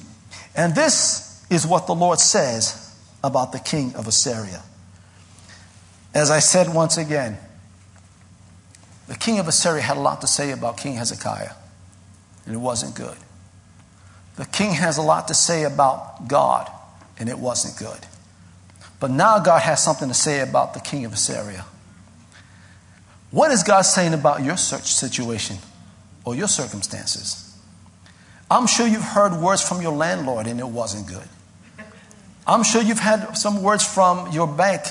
[0.57, 4.63] And this is what the Lord says about the king of Assyria.
[6.15, 7.39] As I said once again,
[9.09, 11.53] the king of Assyria had a lot to say about King Hezekiah,
[12.45, 13.17] and it wasn't good.
[14.37, 16.71] The king has a lot to say about God,
[17.19, 18.07] and it wasn't good.
[19.01, 21.65] But now God has something to say about the king of Assyria.
[23.31, 25.57] What is God saying about your search situation
[26.25, 27.45] or your circumstances?
[28.51, 31.29] I'm sure you've heard words from your landlord and it wasn't good.
[32.47, 34.83] I'm sure you've had some words from your bank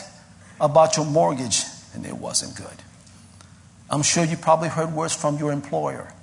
[0.61, 1.63] about your mortgage
[1.95, 2.83] and it wasn't good.
[3.89, 6.13] I'm sure you probably heard words from your employer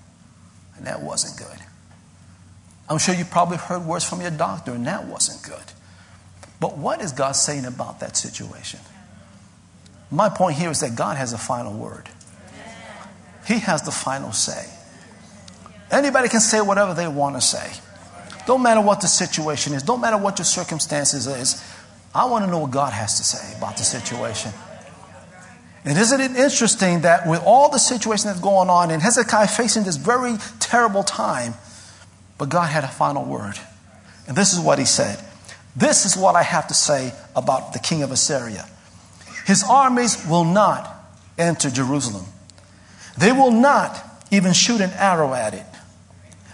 [0.76, 1.58] and that wasn't good.
[2.88, 5.72] I'm sure you probably heard words from your doctor, and that wasn't good.
[6.60, 8.80] But what is God saying about that situation?
[10.10, 12.08] My point here is that God has a final word.
[13.46, 14.70] He has the final say.
[15.90, 17.72] Anybody can say whatever they want to say.
[18.46, 21.64] Don't matter what the situation is, don't matter what your circumstances is.
[22.14, 24.52] I want to know what God has to say about the situation.
[25.84, 29.84] And isn't it interesting that with all the situation that's going on and Hezekiah facing
[29.84, 31.54] this very terrible time,
[32.38, 33.58] but God had a final word.
[34.26, 35.22] And this is what he said.
[35.76, 38.66] This is what I have to say about the king of Assyria.
[39.46, 40.90] His armies will not
[41.36, 42.24] enter Jerusalem.
[43.18, 45.66] They will not even shoot an arrow at it.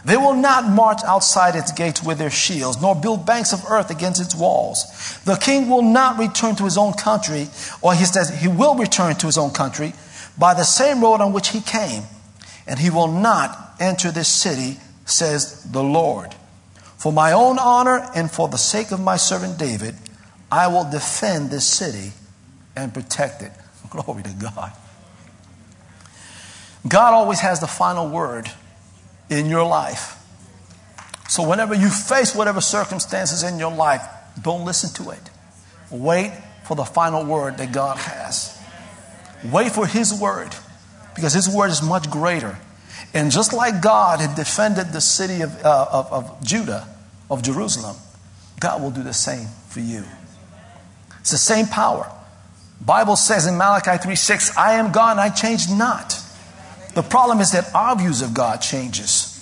[0.05, 3.91] They will not march outside its gates with their shields, nor build banks of earth
[3.91, 5.21] against its walls.
[5.25, 7.49] The king will not return to his own country,
[7.83, 9.93] or he says he will return to his own country
[10.39, 12.05] by the same road on which he came,
[12.67, 16.35] and he will not enter this city, says the Lord.
[16.97, 19.95] For my own honor and for the sake of my servant David,
[20.51, 22.13] I will defend this city
[22.75, 23.53] and protect it.
[23.91, 24.73] Glory to God.
[26.89, 28.51] God always has the final word
[29.31, 30.17] in your life.
[31.29, 34.03] So, whenever you face whatever circumstances in your life,
[34.43, 35.31] don't listen to it.
[35.91, 36.33] Wait
[36.65, 38.59] for the final word that God has.
[39.45, 40.55] Wait for His word
[41.15, 42.59] because His word is much greater.
[43.15, 46.87] And just like God had defended the city of, uh, of, of Judah,
[47.31, 47.97] of Jerusalem,
[48.59, 50.05] God will do the same for you.
[51.21, 52.11] It's the same power.
[52.81, 56.20] Bible says in Malachi 3 6, I am God I change not.
[56.95, 59.37] The problem is that our views of God changes.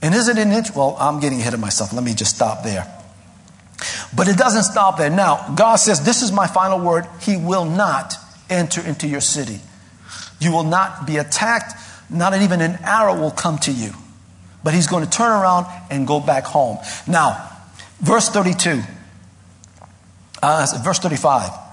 [0.00, 0.76] And isn't it interesting?
[0.76, 1.92] Well, I'm getting ahead of myself.
[1.92, 2.86] Let me just stop there.
[4.14, 5.10] But it doesn't stop there.
[5.10, 7.06] Now, God says, This is my final word.
[7.20, 8.14] He will not
[8.48, 9.60] enter into your city.
[10.40, 11.74] You will not be attacked.
[12.10, 13.92] Not even an arrow will come to you.
[14.62, 16.78] But He's going to turn around and go back home.
[17.06, 17.50] Now,
[18.00, 18.82] verse 32,
[20.42, 21.67] uh, verse 35.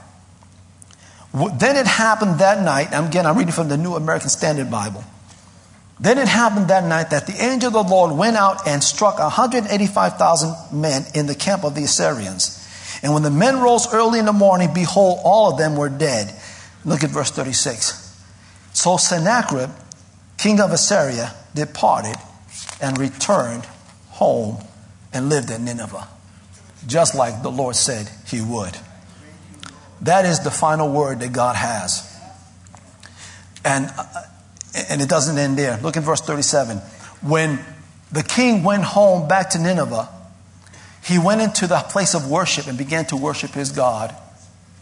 [1.36, 5.04] Then it happened that night, again, I'm reading from the New American Standard Bible.
[6.00, 9.20] Then it happened that night that the angel of the Lord went out and struck
[9.20, 12.62] 185,000 men in the camp of the Assyrians.
[13.04, 16.34] And when the men rose early in the morning, behold, all of them were dead.
[16.86, 18.02] Look at verse 36.
[18.74, 19.72] So Sennacherib,
[20.38, 22.16] king of Assyria, departed
[22.82, 23.66] and returned
[24.10, 24.58] home
[25.14, 26.08] and lived in Nineveh,
[26.88, 28.78] just like the Lord said he would.
[30.02, 32.12] That is the final word that God has.
[33.64, 34.04] And, uh,
[34.90, 35.80] and it doesn't end there.
[35.82, 36.78] Look in verse 37.
[37.22, 37.60] When
[38.12, 40.10] the king went home back to Nineveh,
[41.04, 44.16] he went into the place of worship and began to worship his God.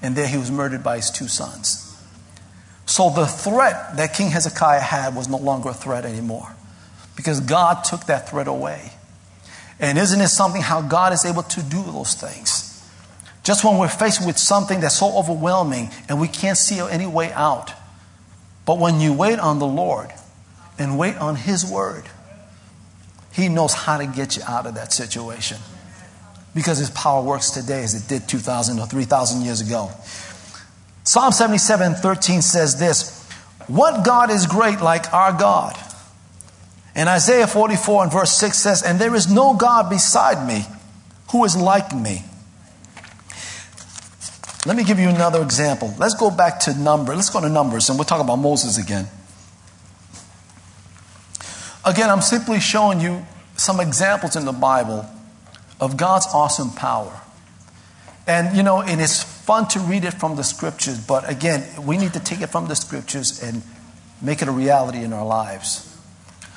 [0.02, 1.80] And there he was murdered by his two sons.
[2.86, 6.54] So the threat that King Hezekiah had was no longer a threat anymore
[7.16, 8.92] because God took that threat away.
[9.80, 12.63] And isn't it something how God is able to do those things?
[13.44, 17.32] Just when we're faced with something that's so overwhelming and we can't see any way
[17.34, 17.72] out.
[18.66, 20.10] But when you wait on the Lord
[20.80, 22.06] and wait on His word,
[23.34, 25.58] He knows how to get you out of that situation.
[26.56, 29.92] Because His power works today as it did 2,000 or 3,000 years ago.
[31.04, 33.28] Psalm 77 13 says this
[33.68, 35.78] What God is great like our God?
[36.96, 40.64] And Isaiah 44 and verse 6 says, And there is no God beside me
[41.32, 42.24] who is like me.
[44.66, 45.94] Let me give you another example.
[45.98, 47.16] Let's go back to number.
[47.16, 49.08] Let's go to numbers and we'll talk about Moses again.
[51.86, 53.26] Again, I'm simply showing you
[53.58, 55.06] some examples in the Bible
[55.82, 57.20] of God's awesome power.
[58.26, 61.98] And you know, it is fun to read it from the scriptures, but again, we
[61.98, 63.62] need to take it from the scriptures and
[64.22, 65.90] make it a reality in our lives.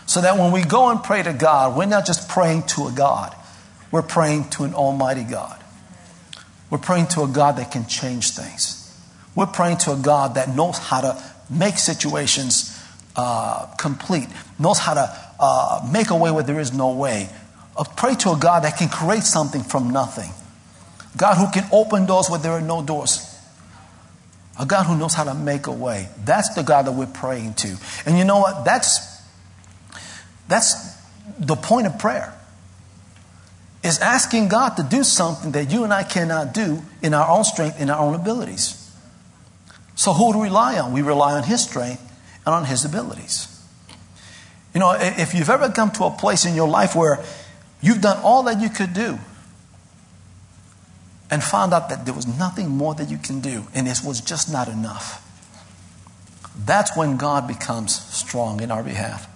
[0.07, 2.92] So that when we go and pray to God, we're not just praying to a
[2.92, 3.35] God,
[3.90, 5.61] we're praying to an almighty God.
[6.70, 8.83] We're praying to a God that can change things.
[9.35, 12.72] We're praying to a God that knows how to make situations
[13.14, 17.29] uh, complete, knows how to uh, make a way where there is no way.
[17.76, 20.31] Uh, pray to a God that can create something from nothing.
[21.16, 23.32] God who can open doors where there are no doors.
[24.59, 26.09] A God who knows how to make a way.
[26.24, 27.76] That's the God that we're praying to.
[28.07, 28.64] And you know what?
[28.64, 29.20] That's,
[30.49, 30.97] that's
[31.38, 32.32] the point of prayer
[33.87, 37.45] is asking God to do something that you and I cannot do in our own
[37.45, 38.82] strength, in our own abilities.
[39.95, 40.93] So, who do we rely on?
[40.93, 42.03] We rely on His strength
[42.45, 43.53] and on His abilities.
[44.74, 47.24] You know, if you've ever come to a place in your life where
[47.80, 49.18] you've done all that you could do
[51.30, 54.20] and found out that there was nothing more that you can do and this was
[54.20, 55.22] just not enough,
[56.64, 59.28] that's when God becomes strong in our behalf.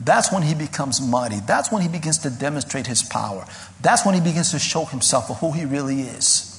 [0.00, 1.40] That's when he becomes mighty.
[1.40, 3.46] That's when he begins to demonstrate his power.
[3.80, 6.52] That's when he begins to show himself for who he really is.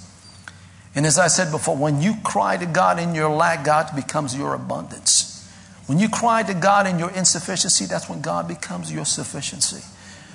[0.95, 4.35] And as I said before, when you cry to God in your lack, God becomes
[4.35, 5.47] your abundance.
[5.85, 9.85] When you cry to God in your insufficiency, that's when God becomes your sufficiency.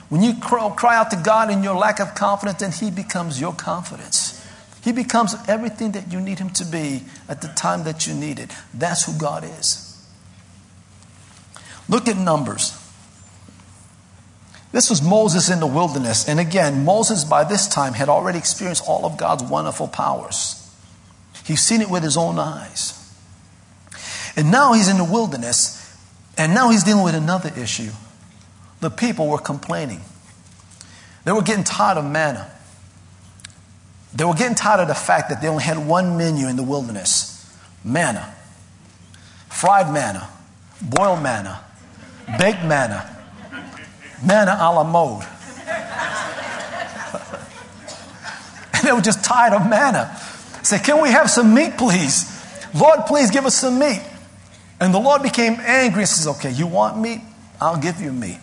[0.09, 3.53] When you cry out to God in your lack of confidence, then He becomes your
[3.53, 4.38] confidence.
[4.82, 8.38] He becomes everything that you need Him to be at the time that you need
[8.38, 8.50] it.
[8.72, 9.88] That's who God is.
[11.88, 12.82] Look at Numbers.
[14.72, 16.26] This was Moses in the wilderness.
[16.28, 20.58] And again, Moses by this time had already experienced all of God's wonderful powers.
[21.44, 22.98] He's seen it with his own eyes.
[24.34, 25.78] And now he's in the wilderness,
[26.38, 27.90] and now he's dealing with another issue.
[28.80, 30.00] The people were complaining.
[31.24, 32.50] They were getting tired of manna.
[34.14, 36.62] They were getting tired of the fact that they only had one menu in the
[36.62, 37.28] wilderness
[37.84, 38.34] manna,
[39.48, 40.28] fried manna,
[40.80, 41.64] boiled manna,
[42.38, 43.21] baked manna,
[44.24, 45.24] manna a la mode.
[48.74, 50.16] and they were just tired of manna.
[50.62, 52.28] Say, can we have some meat, please?
[52.74, 54.02] Lord, please give us some meat.
[54.80, 57.20] And the Lord became angry and says, Okay, you want meat?
[57.60, 58.40] I'll give you meat.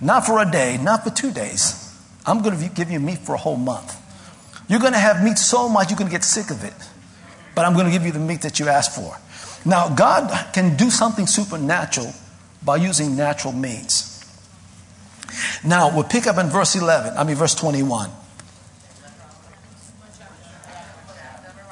[0.00, 1.86] Not for a day, not for two days.
[2.26, 3.96] I'm going to give you meat for a whole month.
[4.68, 6.74] You're going to have meat so much you're going to get sick of it.
[7.54, 9.16] But I'm going to give you the meat that you asked for.
[9.68, 12.12] Now, God can do something supernatural
[12.64, 14.09] by using natural means.
[15.64, 18.10] Now, we'll pick up in verse 11, I mean, verse 21.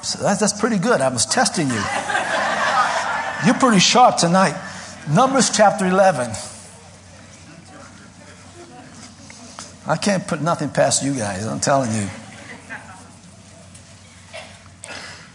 [0.03, 1.01] So that's, that's pretty good.
[1.01, 1.83] I was testing you.
[3.45, 4.55] You're pretty sharp tonight.
[5.09, 6.31] Numbers chapter 11.
[9.87, 12.07] I can't put nothing past you guys, I'm telling you.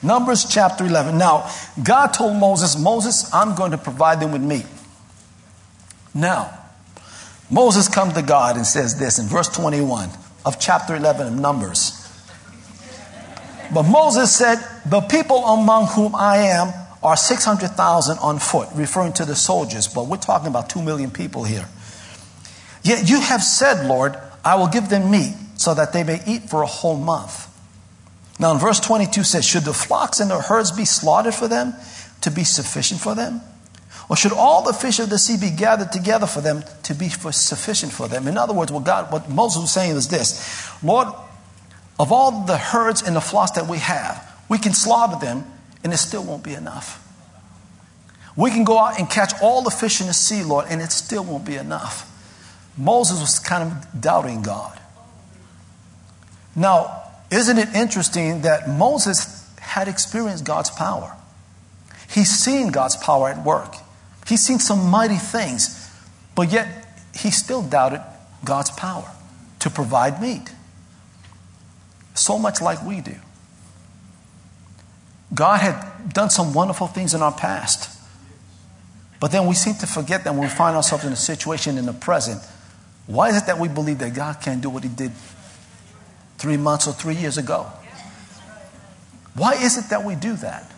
[0.02, 1.18] Numbers chapter 11.
[1.18, 1.50] Now,
[1.82, 4.66] God told Moses, Moses, I'm going to provide them with meat.
[6.14, 6.64] Now,
[7.55, 10.11] Moses comes to God and says this in verse 21
[10.44, 12.00] of chapter 11 of Numbers.
[13.72, 19.24] But Moses said, The people among whom I am are 600,000 on foot, referring to
[19.24, 21.68] the soldiers, but we're talking about 2 million people here.
[22.82, 26.50] Yet you have said, Lord, I will give them meat so that they may eat
[26.50, 27.48] for a whole month.
[28.40, 31.74] Now, in verse 22 says, Should the flocks and the herds be slaughtered for them
[32.22, 33.42] to be sufficient for them?
[34.09, 37.09] Or should all the fish of the sea be gathered together for them to be
[37.09, 38.28] for sufficient for them?
[38.28, 41.09] In other words, what God, what Moses was saying was this Lord,
[41.98, 45.44] of all the herds and the flocks that we have, we can slaughter them
[45.82, 47.00] and it still won't be enough.
[48.36, 50.90] We can go out and catch all the fish in the sea, Lord, and it
[50.90, 52.11] still won't be enough.
[52.76, 54.78] Moses was kind of doubting God.
[56.57, 61.16] Now, isn't it interesting that Moses had experienced God's power?
[62.09, 63.76] He's seen God's power at work.
[64.27, 65.91] He's seen some mighty things,
[66.35, 68.03] but yet he still doubted
[68.45, 69.11] God's power
[69.61, 70.53] to provide meat.
[72.14, 73.16] So much like we do.
[75.35, 77.91] God had done some wonderful things in our past.
[79.20, 81.87] But then we seem to forget that when we find ourselves in a situation in
[81.87, 82.43] the present,
[83.07, 85.12] why is it that we believe that God can't do what He did
[86.39, 87.66] three months or three years ago?
[89.35, 90.70] Why is it that we do that?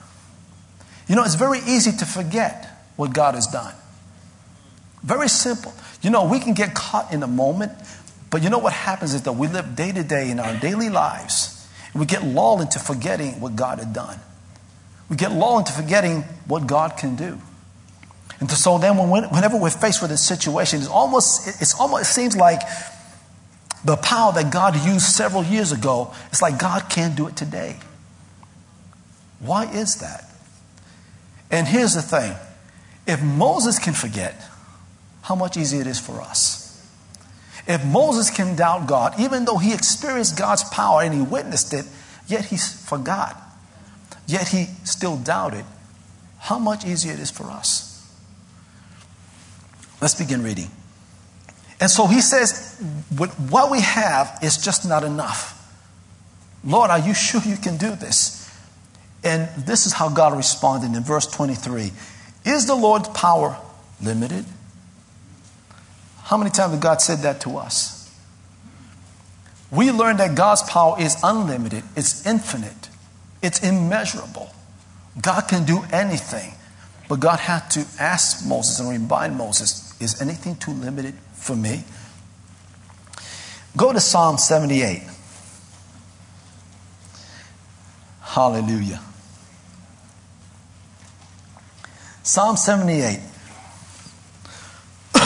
[1.09, 3.75] You know, it's very easy to forget what God has done.
[5.03, 5.73] Very simple.
[6.03, 7.73] You know, we can get caught in the moment,
[8.31, 10.91] but you know what happens is that we live day to day in our daily
[10.91, 14.19] lives, and we get lulled into forgetting what God had done.
[15.09, 17.39] We get lulled into forgetting what God can do.
[18.41, 22.13] And so then, when, whenever we're faced with a situation, it's almost, it's almost, it
[22.13, 22.61] seems like
[23.85, 27.77] the power that God used several years ago, it's like God can't do it today.
[29.39, 30.25] Why is that?
[31.51, 32.35] And here's the thing
[33.07, 34.35] if Moses can forget,
[35.23, 36.67] how much easier it is for us.
[37.67, 41.85] If Moses can doubt God, even though he experienced God's power and he witnessed it,
[42.29, 43.37] yet he forgot,
[44.27, 45.65] yet he still doubted,
[46.39, 47.93] how much easier it is for us.
[50.01, 50.71] Let's begin reading.
[51.81, 52.81] And so he says,
[53.17, 55.55] What we have is just not enough.
[56.65, 58.43] Lord, are you sure you can do this?
[59.25, 61.91] And this is how God responded in verse 23
[62.47, 63.59] is the Lord's power
[64.03, 64.45] limited?
[66.23, 67.95] How many times has God said that to us?
[69.71, 72.89] We learn that God's power is unlimited, it's infinite,
[73.43, 74.51] it's immeasurable.
[75.21, 76.53] God can do anything.
[77.09, 81.85] But God had to ask Moses and remind Moses is anything too limited for me?
[83.77, 85.03] Go to Psalm 78.
[88.23, 89.01] Hallelujah.
[92.27, 93.21] Psalm 78.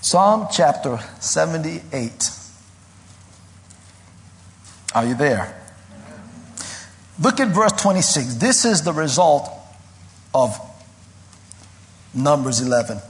[0.00, 2.30] Psalm chapter 78.
[4.94, 5.60] Are you there?
[7.20, 8.36] Look at verse 26.
[8.36, 9.50] This is the result
[10.32, 10.56] of
[12.14, 13.00] Numbers 11.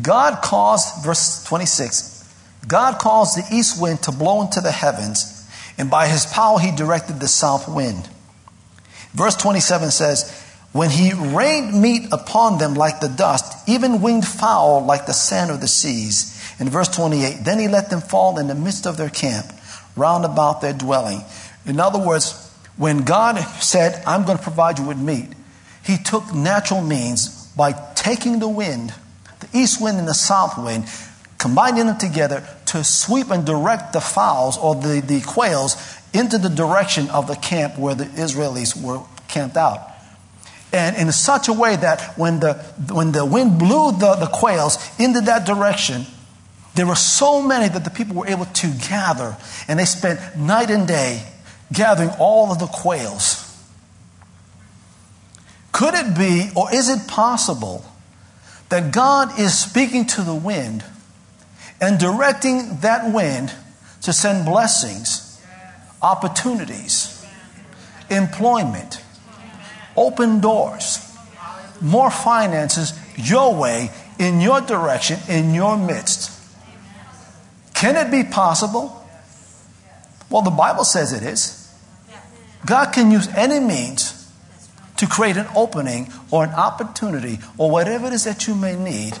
[0.00, 2.19] God caused, verse 26,
[2.66, 5.48] God caused the east wind to blow into the heavens,
[5.78, 8.08] and by his power he directed the south wind.
[9.12, 14.84] Verse 27 says, When he rained meat upon them like the dust, even winged fowl
[14.84, 16.36] like the sand of the seas.
[16.60, 19.46] In verse 28, then he let them fall in the midst of their camp,
[19.96, 21.22] round about their dwelling.
[21.66, 25.28] In other words, when God said, I'm going to provide you with meat,
[25.84, 28.94] he took natural means by taking the wind,
[29.40, 30.84] the east wind and the south wind,
[31.40, 35.74] combining them together to sweep and direct the fowls or the, the quails
[36.12, 39.80] into the direction of the camp where the Israelis were camped out.
[40.70, 42.54] And in such a way that when the,
[42.92, 46.04] when the wind blew the, the quails into that direction,
[46.74, 49.36] there were so many that the people were able to gather,
[49.66, 51.26] and they spent night and day
[51.72, 53.46] gathering all of the quails.
[55.72, 57.84] Could it be, or is it possible,
[58.68, 60.84] that God is speaking to the wind
[61.80, 63.54] and directing that wind
[64.02, 65.42] to send blessings,
[66.02, 67.24] opportunities,
[68.10, 69.02] employment,
[69.96, 71.16] open doors,
[71.80, 76.30] more finances your way, in your direction, in your midst?
[77.74, 78.96] Can it be possible?
[80.28, 81.56] Well, the Bible says it is.
[82.66, 84.30] God can use any means
[84.98, 89.14] to create an opening or an opportunity or whatever it is that you may need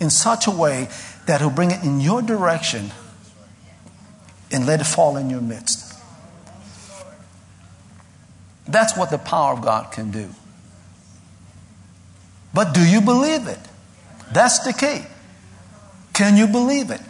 [0.00, 0.88] in such a way
[1.28, 2.90] that He'll bring it in your direction
[4.50, 5.94] and let it fall in your midst.
[8.66, 10.30] That's what the power of God can do.
[12.54, 13.58] But do you believe it?
[14.32, 15.04] That's the key.
[16.14, 17.00] Can you believe it?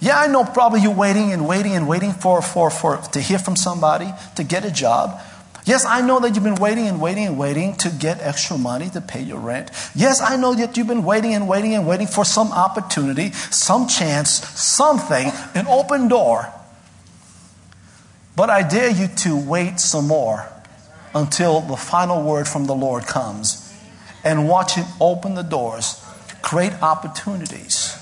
[0.00, 3.38] Yeah, I know probably you're waiting and waiting and waiting for, for, for to hear
[3.38, 5.18] from somebody to get a job.
[5.64, 8.90] Yes, I know that you've been waiting and waiting and waiting to get extra money
[8.90, 9.70] to pay your rent.
[9.94, 13.88] Yes, I know that you've been waiting and waiting and waiting for some opportunity, some
[13.88, 16.52] chance, something, an open door.
[18.36, 20.46] But I dare you to wait some more
[21.14, 23.72] until the final word from the Lord comes
[24.22, 26.04] and watch Him open the doors,
[26.42, 27.96] create opportunities,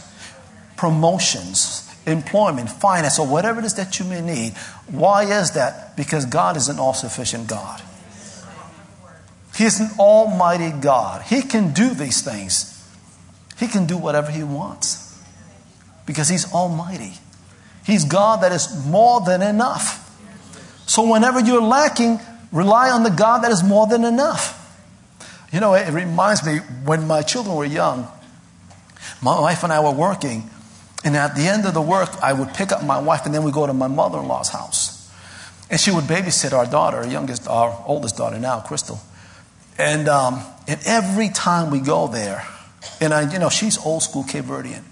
[0.76, 4.56] promotions, employment, finance, or whatever it is that you may need.
[4.88, 5.96] Why is that?
[5.96, 7.82] Because God is an all sufficient God.
[9.56, 11.22] He is an almighty God.
[11.22, 12.68] He can do these things.
[13.58, 15.20] He can do whatever He wants
[16.06, 17.14] because He's almighty.
[17.84, 19.98] He's God that is more than enough.
[20.86, 24.58] So whenever you're lacking, rely on the God that is more than enough.
[25.52, 28.08] You know, it reminds me when my children were young,
[29.20, 30.48] my wife and I were working,
[31.04, 33.42] and at the end of the work, I would pick up my wife and then
[33.42, 35.10] we go to my mother in law's house.
[35.70, 39.00] And she would babysit our daughter, our youngest, our oldest daughter now, Crystal.
[39.78, 42.46] And, um, and every time we go there,
[43.00, 44.82] and I, you know, she's old school Cape Verdean.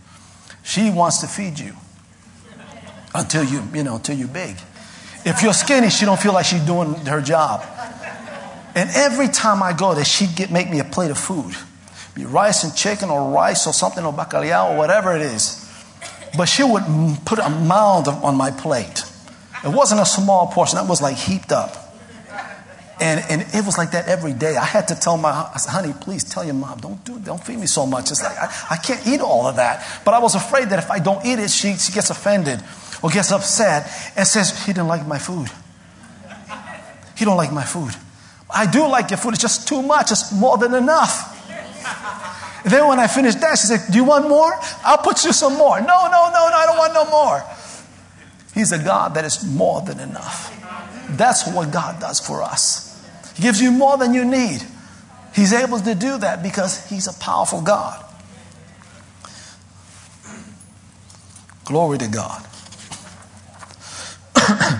[0.62, 1.74] She wants to feed you
[3.14, 4.56] until you, you know, until you're big.
[5.24, 7.62] If you're skinny, she don't feel like she's doing her job.
[8.74, 11.54] And every time I go there, she'd get, make me a plate of food.
[12.14, 15.59] Be rice and chicken or rice or something or bacalhau or whatever it is.
[16.36, 16.84] But she would
[17.24, 19.02] put a mound on my plate.
[19.64, 21.76] It wasn't a small portion, that was like heaped up.
[23.00, 24.56] And, and it was like that every day.
[24.56, 27.42] I had to tell my I said, honey, please tell your mom, don't do don't
[27.42, 28.10] feed me so much.
[28.10, 30.02] It's like I, I can't eat all of that.
[30.04, 32.62] But I was afraid that if I don't eat it, she, she gets offended
[33.02, 35.48] or gets upset and says, he didn't like my food.
[37.16, 37.94] He don't like my food.
[38.52, 41.36] I do like your food, it's just too much, it's more than enough.
[42.64, 44.52] Then when I finished that, she said, Do you want more?
[44.84, 45.80] I'll put you some more.
[45.80, 47.42] No, no, no, no, I don't want no more.
[48.54, 50.56] He's a God that is more than enough.
[51.10, 52.86] That's what God does for us.
[53.36, 54.62] He gives you more than you need.
[55.34, 58.04] He's able to do that because He's a powerful God.
[61.64, 62.46] Glory to God.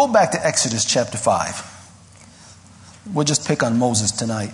[0.00, 3.02] Go back to Exodus chapter 5.
[3.12, 4.48] We'll just pick on Moses tonight.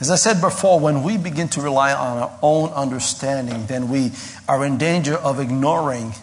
[0.00, 4.10] As I said before, when we begin to rely on our own understanding, then we
[4.48, 6.14] are in danger of ignoring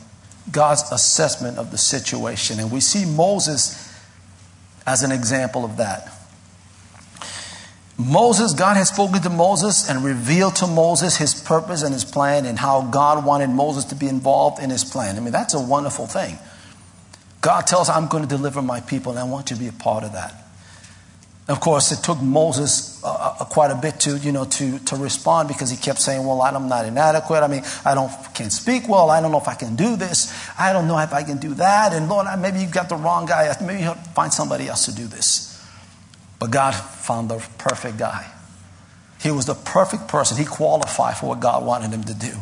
[0.52, 2.60] God's assessment of the situation.
[2.60, 3.98] And we see Moses
[4.86, 6.12] as an example of that.
[7.98, 12.46] Moses, God had spoken to Moses and revealed to Moses his purpose and his plan
[12.46, 15.16] and how God wanted Moses to be involved in his plan.
[15.16, 16.38] I mean, that's a wonderful thing.
[17.40, 19.72] God tells, I'm going to deliver my people, and I want you to be a
[19.72, 20.34] part of that.
[21.48, 24.96] Of course, it took Moses uh, uh, quite a bit to, you know, to, to
[24.96, 27.44] respond because he kept saying, well, I'm not inadequate.
[27.44, 29.12] I mean, I don't, can't speak well.
[29.12, 30.34] I don't know if I can do this.
[30.58, 31.94] I don't know if I can do that.
[31.94, 33.56] And Lord, maybe you've got the wrong guy.
[33.62, 35.55] Maybe you'll find somebody else to do this.
[36.40, 38.32] But God found the perfect guy.
[39.22, 40.38] He was the perfect person.
[40.38, 42.34] He qualified for what God wanted him to do.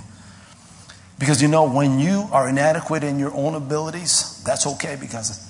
[1.20, 5.50] Because you know, when you are inadequate in your own abilities, that's okay because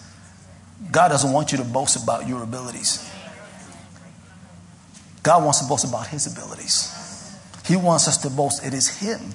[0.92, 3.10] God doesn't want you to boast about your abilities.
[5.24, 6.90] God wants to boast about His abilities.
[7.66, 9.34] He wants us to boast it is Him,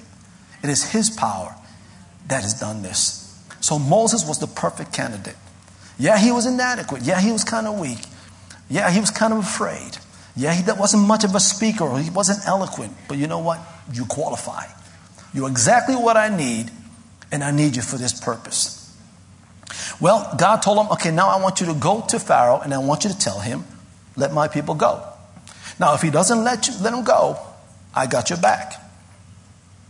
[0.63, 1.55] it is His power
[2.27, 3.25] that has done this.
[3.59, 5.35] So Moses was the perfect candidate.
[5.97, 7.01] Yeah, he was inadequate.
[7.01, 7.99] Yeah, he was kind of weak.
[8.69, 9.97] Yeah, he was kind of afraid.
[10.35, 12.93] Yeah, he wasn't much of a speaker he wasn't eloquent.
[13.07, 13.59] But you know what?
[13.91, 14.65] You qualify.
[15.33, 16.71] You're exactly what I need,
[17.31, 18.75] and I need you for this purpose.
[19.99, 22.77] Well, God told him, okay, now I want you to go to Pharaoh and I
[22.79, 23.65] want you to tell him,
[24.15, 25.03] let my people go.
[25.79, 27.37] Now, if he doesn't let you let him go,
[27.93, 28.73] I got your back.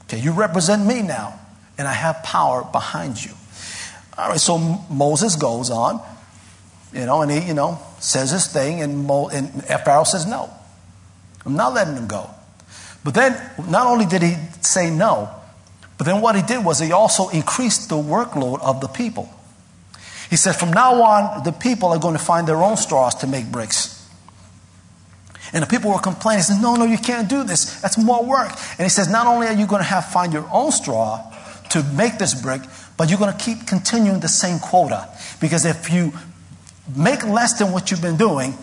[0.04, 1.40] Okay, you represent me now,
[1.78, 3.32] and I have power behind you.
[4.18, 6.02] All right, so Moses goes on,
[6.92, 10.50] you know, and he, you know, says his thing, and, Mo, and Pharaoh says no.
[11.46, 12.30] I'm not letting him go.
[13.04, 13.40] But then,
[13.70, 15.30] not only did he say no,
[15.98, 19.30] but then what he did was he also increased the workload of the people.
[20.30, 23.28] He said, from now on, the people are going to find their own straws to
[23.28, 24.00] make bricks.
[25.52, 26.40] And the people were complaining.
[26.40, 27.82] He said, No, no, you can't do this.
[27.82, 28.52] That's more work.
[28.78, 31.24] And he says, Not only are you going to have find your own straw
[31.72, 32.62] to make this brick,
[32.98, 35.08] but you're going to keep continuing the same quota.
[35.42, 36.14] Because if you
[36.96, 38.54] make less than what you've been doing,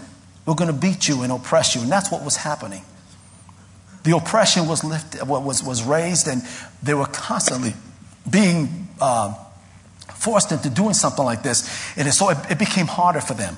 [0.45, 1.83] we're going to beat you and oppress you.
[1.83, 2.83] And that's what was happening.
[4.05, 6.43] The oppression was lifted, was, was raised, and
[6.83, 7.75] they were constantly
[8.31, 9.35] being uh,
[10.15, 11.69] forced into doing something like this.
[11.97, 13.57] And so it, it became harder for them.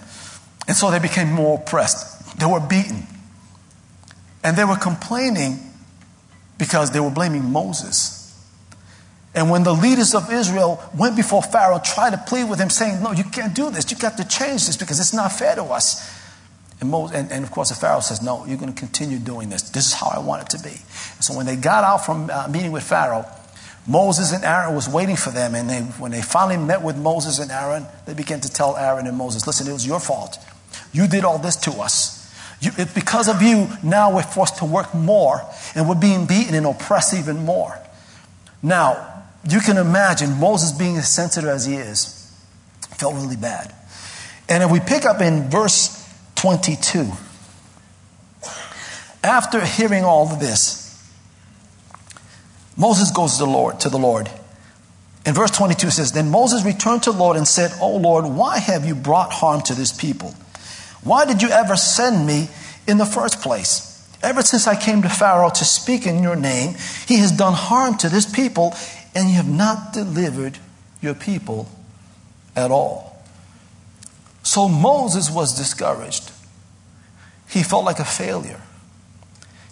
[0.66, 2.38] And so they became more oppressed.
[2.38, 3.06] They were beaten.
[4.42, 5.58] And they were complaining
[6.56, 8.17] because they were blaming Moses.
[9.38, 13.04] And when the leaders of Israel went before Pharaoh, tried to plead with him, saying,
[13.04, 13.88] No, you can't do this.
[13.88, 16.12] You got to change this because it's not fair to us.
[16.80, 19.62] And, and, and of course, the Pharaoh says, No, you're going to continue doing this.
[19.70, 20.74] This is how I want it to be.
[21.20, 23.26] So when they got out from uh, meeting with Pharaoh,
[23.86, 25.54] Moses and Aaron was waiting for them.
[25.54, 29.06] And they, when they finally met with Moses and Aaron, they began to tell Aaron
[29.06, 30.36] and Moses, Listen, it was your fault.
[30.92, 32.34] You did all this to us.
[32.60, 35.42] You, it, because of you, now we're forced to work more
[35.76, 37.78] and we're being beaten and oppressed even more.
[38.64, 39.17] Now,
[39.48, 42.32] you can imagine Moses being as sensitive as he is,
[42.96, 43.74] felt really bad.
[44.48, 45.94] And if we pick up in verse
[46.36, 47.10] 22,
[49.22, 50.84] after hearing all of this,
[52.76, 54.30] Moses goes to the Lord, to the Lord.
[55.26, 58.58] In verse 22 says, Then Moses returned to the Lord and said, O Lord, why
[58.58, 60.34] have you brought harm to this people?
[61.02, 62.48] Why did you ever send me
[62.86, 63.88] in the first place?
[64.22, 66.74] Ever since I came to Pharaoh to speak in your name,
[67.06, 68.74] he has done harm to this people,
[69.14, 70.58] and you have not delivered
[71.00, 71.68] your people
[72.54, 73.22] at all.
[74.42, 76.32] So Moses was discouraged.
[77.48, 78.60] He felt like a failure.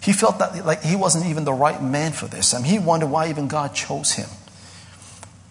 [0.01, 2.53] He felt that like he wasn't even the right man for this.
[2.53, 4.29] I mean, he wondered why even God chose him.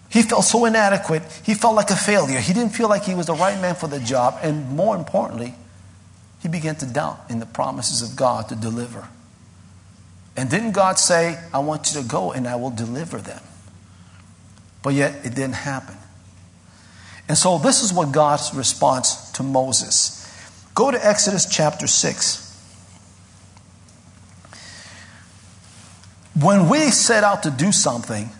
[0.09, 1.23] He felt so inadequate.
[1.45, 2.39] He felt like a failure.
[2.41, 4.39] He didn't feel like he was the right man for the job.
[4.43, 5.55] And more importantly,
[6.41, 9.09] he began to doubt in the promises of God to deliver.
[10.37, 13.43] And didn't God say, I want you to go and I will deliver them?
[14.87, 15.97] But yet it didn't happen.
[17.29, 20.23] And so this is what God's response to Moses.
[20.77, 22.45] Go to Exodus chapter 6.
[26.41, 28.31] When we set out to do something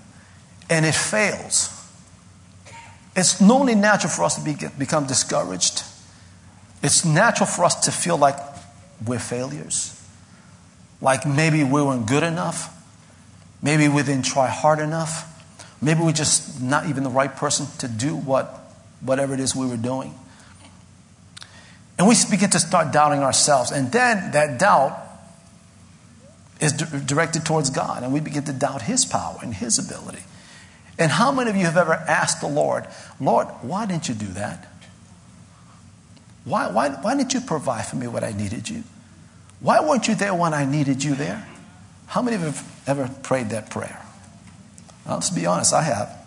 [0.71, 1.69] and it fails,
[3.17, 5.83] it's only natural for us to be, become discouraged
[6.87, 8.37] it's natural for us to feel like
[9.05, 9.93] we're failures.
[11.01, 12.73] Like maybe we weren't good enough.
[13.61, 15.33] Maybe we didn't try hard enough.
[15.81, 18.47] Maybe we're just not even the right person to do what,
[19.01, 20.15] whatever it is we were doing.
[21.99, 23.71] And we begin to start doubting ourselves.
[23.71, 24.99] And then that doubt
[26.61, 28.03] is directed towards God.
[28.03, 30.23] And we begin to doubt His power and His ability.
[30.99, 32.87] And how many of you have ever asked the Lord,
[33.21, 34.67] Lord, why didn't you do that?
[36.45, 38.85] Why, why, why didn't you provide for me what I needed you?
[39.61, 41.47] Why weren't you there when I needed you there?
[42.07, 44.06] How many of you have ever prayed that prayer?
[45.07, 46.27] Well, let's be honest, I have.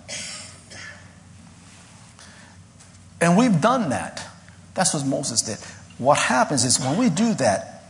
[3.21, 4.25] And we've done that.
[4.73, 5.57] That's what Moses did.
[5.97, 7.83] What happens is when we do that,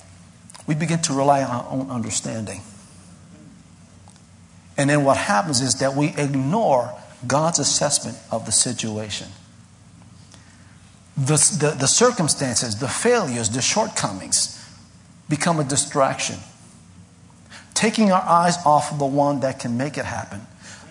[0.65, 2.61] we begin to rely on our own understanding.
[4.77, 6.93] And then what happens is that we ignore
[7.27, 9.27] God's assessment of the situation.
[11.17, 14.55] The, the, the, circumstances, the failures, the shortcomings
[15.27, 16.37] become a distraction.
[17.73, 20.41] Taking our eyes off of the one that can make it happen,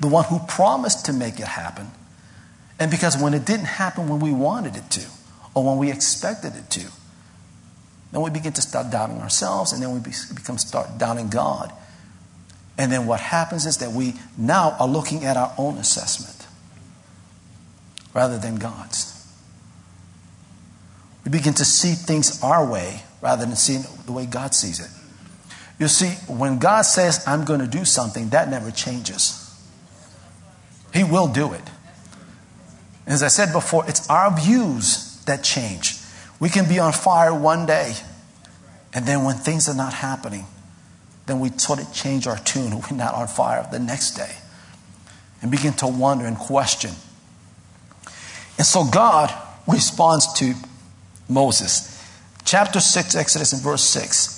[0.00, 1.90] the one who promised to make it happen.
[2.78, 5.06] And because when it didn't happen when we wanted it to,
[5.54, 6.86] or when we expected it to,
[8.12, 10.00] then we begin to start doubting ourselves, and then we
[10.34, 11.72] become start doubting God.
[12.78, 16.46] And then what happens is that we now are looking at our own assessment
[18.14, 19.14] rather than God's.
[21.24, 24.90] We begin to see things our way rather than seeing the way God sees it.
[25.78, 29.47] You see, when God says, I'm going to do something, that never changes.
[30.92, 31.62] He will do it.
[33.06, 35.96] As I said before, it's our views that change.
[36.40, 37.94] We can be on fire one day,
[38.94, 40.46] and then when things are not happening,
[41.26, 42.80] then we sort of change our tune.
[42.80, 44.34] We're not on fire the next day
[45.42, 46.90] and begin to wonder and question.
[48.56, 49.32] And so God
[49.66, 50.54] responds to
[51.28, 51.94] Moses.
[52.44, 54.34] Chapter 6, Exodus, and verse 6.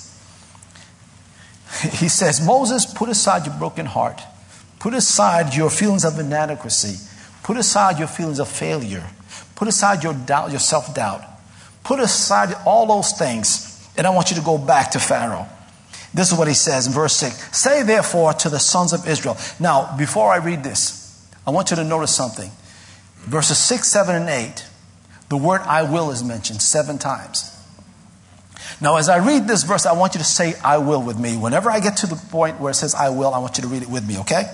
[1.92, 4.20] He says, Moses, put aside your broken heart,
[4.80, 6.98] put aside your feelings of inadequacy,
[7.44, 9.06] put aside your feelings of failure,
[9.54, 11.22] put aside your doubt, your self doubt,
[11.84, 15.46] put aside all those things, and I want you to go back to Pharaoh.
[16.12, 19.36] This is what he says in verse 6 Say therefore to the sons of Israel.
[19.60, 22.50] Now, before I read this, I want you to notice something.
[23.20, 24.66] Verses 6, 7, and 8,
[25.28, 27.46] the word I will is mentioned seven times.
[28.80, 31.36] Now, as I read this verse, I want you to say I will with me.
[31.36, 33.68] Whenever I get to the point where it says I will, I want you to
[33.68, 34.44] read it with me, okay?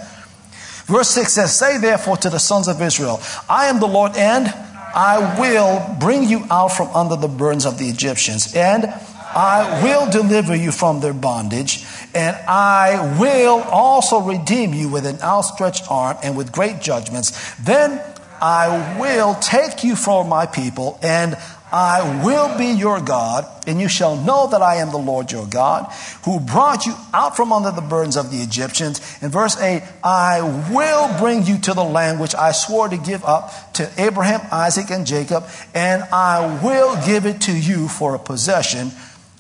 [0.87, 4.47] Verse 6 says, Say therefore to the sons of Israel, I am the Lord, and
[4.95, 10.11] I will bring you out from under the burdens of the Egyptians, and I will
[10.11, 11.85] deliver you from their bondage,
[12.15, 17.55] and I will also redeem you with an outstretched arm and with great judgments.
[17.57, 18.01] Then
[18.41, 21.37] I will take you from my people, and
[21.73, 25.47] I will be your God, and you shall know that I am the Lord your
[25.47, 25.93] God,
[26.25, 29.01] who brought you out from under the burdens of the Egyptians.
[29.21, 30.43] In verse 8, I
[30.73, 34.91] will bring you to the land which I swore to give up to Abraham, Isaac,
[34.91, 35.45] and Jacob,
[35.75, 38.93] and I will give it to you for a possession.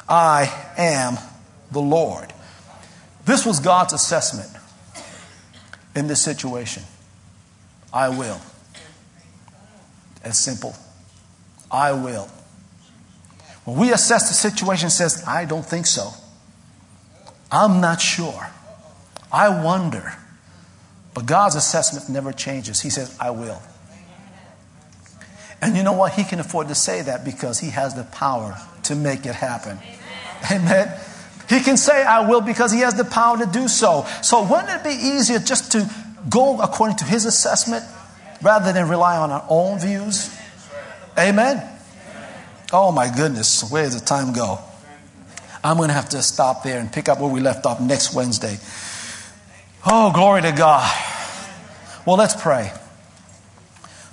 [0.09, 1.19] I am
[1.71, 2.33] the Lord.
[3.25, 4.51] This was God's assessment
[5.95, 6.83] in this situation.
[7.93, 8.41] I will.
[10.25, 10.77] As simple.
[11.77, 12.29] I will.
[13.65, 16.11] When we assess the situation, says, I don't think so.
[17.53, 18.49] I'm not sure.
[19.31, 20.15] I wonder.
[21.13, 22.81] But God's assessment never changes.
[22.81, 23.61] He says, I will.
[25.61, 26.13] And you know what?
[26.13, 29.79] He can afford to say that because he has the power to make it happen.
[30.51, 30.99] Amen.
[31.49, 34.07] He can say, I will, because he has the power to do so.
[34.23, 35.89] So, wouldn't it be easier just to
[36.29, 37.85] go according to his assessment
[38.43, 40.36] rather than rely on our own views?
[41.19, 41.63] Amen.
[42.73, 43.71] Oh, my goodness.
[43.71, 44.59] Where does the time go?
[45.65, 48.15] I'm going to have to stop there and pick up where we left off next
[48.15, 48.59] Wednesday.
[49.85, 50.91] Oh, glory to God.
[52.07, 52.73] Well, let's pray.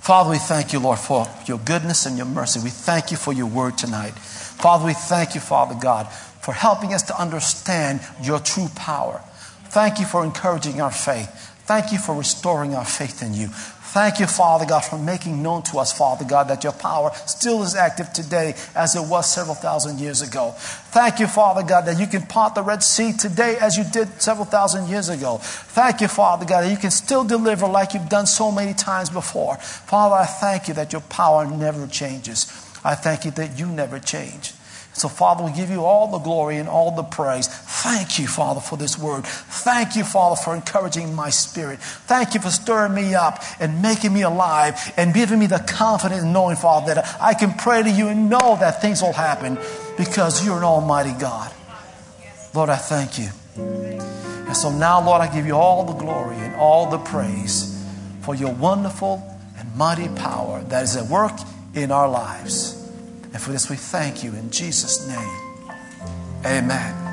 [0.00, 2.60] Father, we thank you, Lord, for your goodness and your mercy.
[2.62, 4.12] We thank you for your word tonight.
[4.12, 9.22] Father, we thank you, Father God, for helping us to understand your true power.
[9.68, 11.28] Thank you for encouraging our faith.
[11.66, 13.48] Thank you for restoring our faith in you.
[13.94, 17.62] Thank you, Father God, for making known to us, Father God, that your power still
[17.62, 20.50] is active today as it was several thousand years ago.
[20.58, 24.20] Thank you, Father God, that you can part the Red Sea today as you did
[24.20, 25.38] several thousand years ago.
[25.40, 29.10] Thank you, Father God, that you can still deliver like you've done so many times
[29.10, 29.58] before.
[29.58, 32.46] Father, I thank you that your power never changes.
[32.82, 34.53] I thank you that you never change.
[34.94, 37.48] So, Father, we give you all the glory and all the praise.
[37.48, 39.26] Thank you, Father, for this word.
[39.26, 41.80] Thank you, Father, for encouraging my spirit.
[41.80, 46.22] Thank you for stirring me up and making me alive and giving me the confidence
[46.22, 49.58] in knowing, Father, that I can pray to you and know that things will happen
[49.98, 51.52] because you're an almighty God.
[52.54, 53.30] Lord, I thank you.
[53.56, 57.84] And so now, Lord, I give you all the glory and all the praise
[58.20, 59.28] for your wonderful
[59.58, 61.32] and mighty power that is at work
[61.74, 62.83] in our lives.
[63.34, 65.74] And for this we thank you in Jesus' name.
[66.46, 67.03] Amen.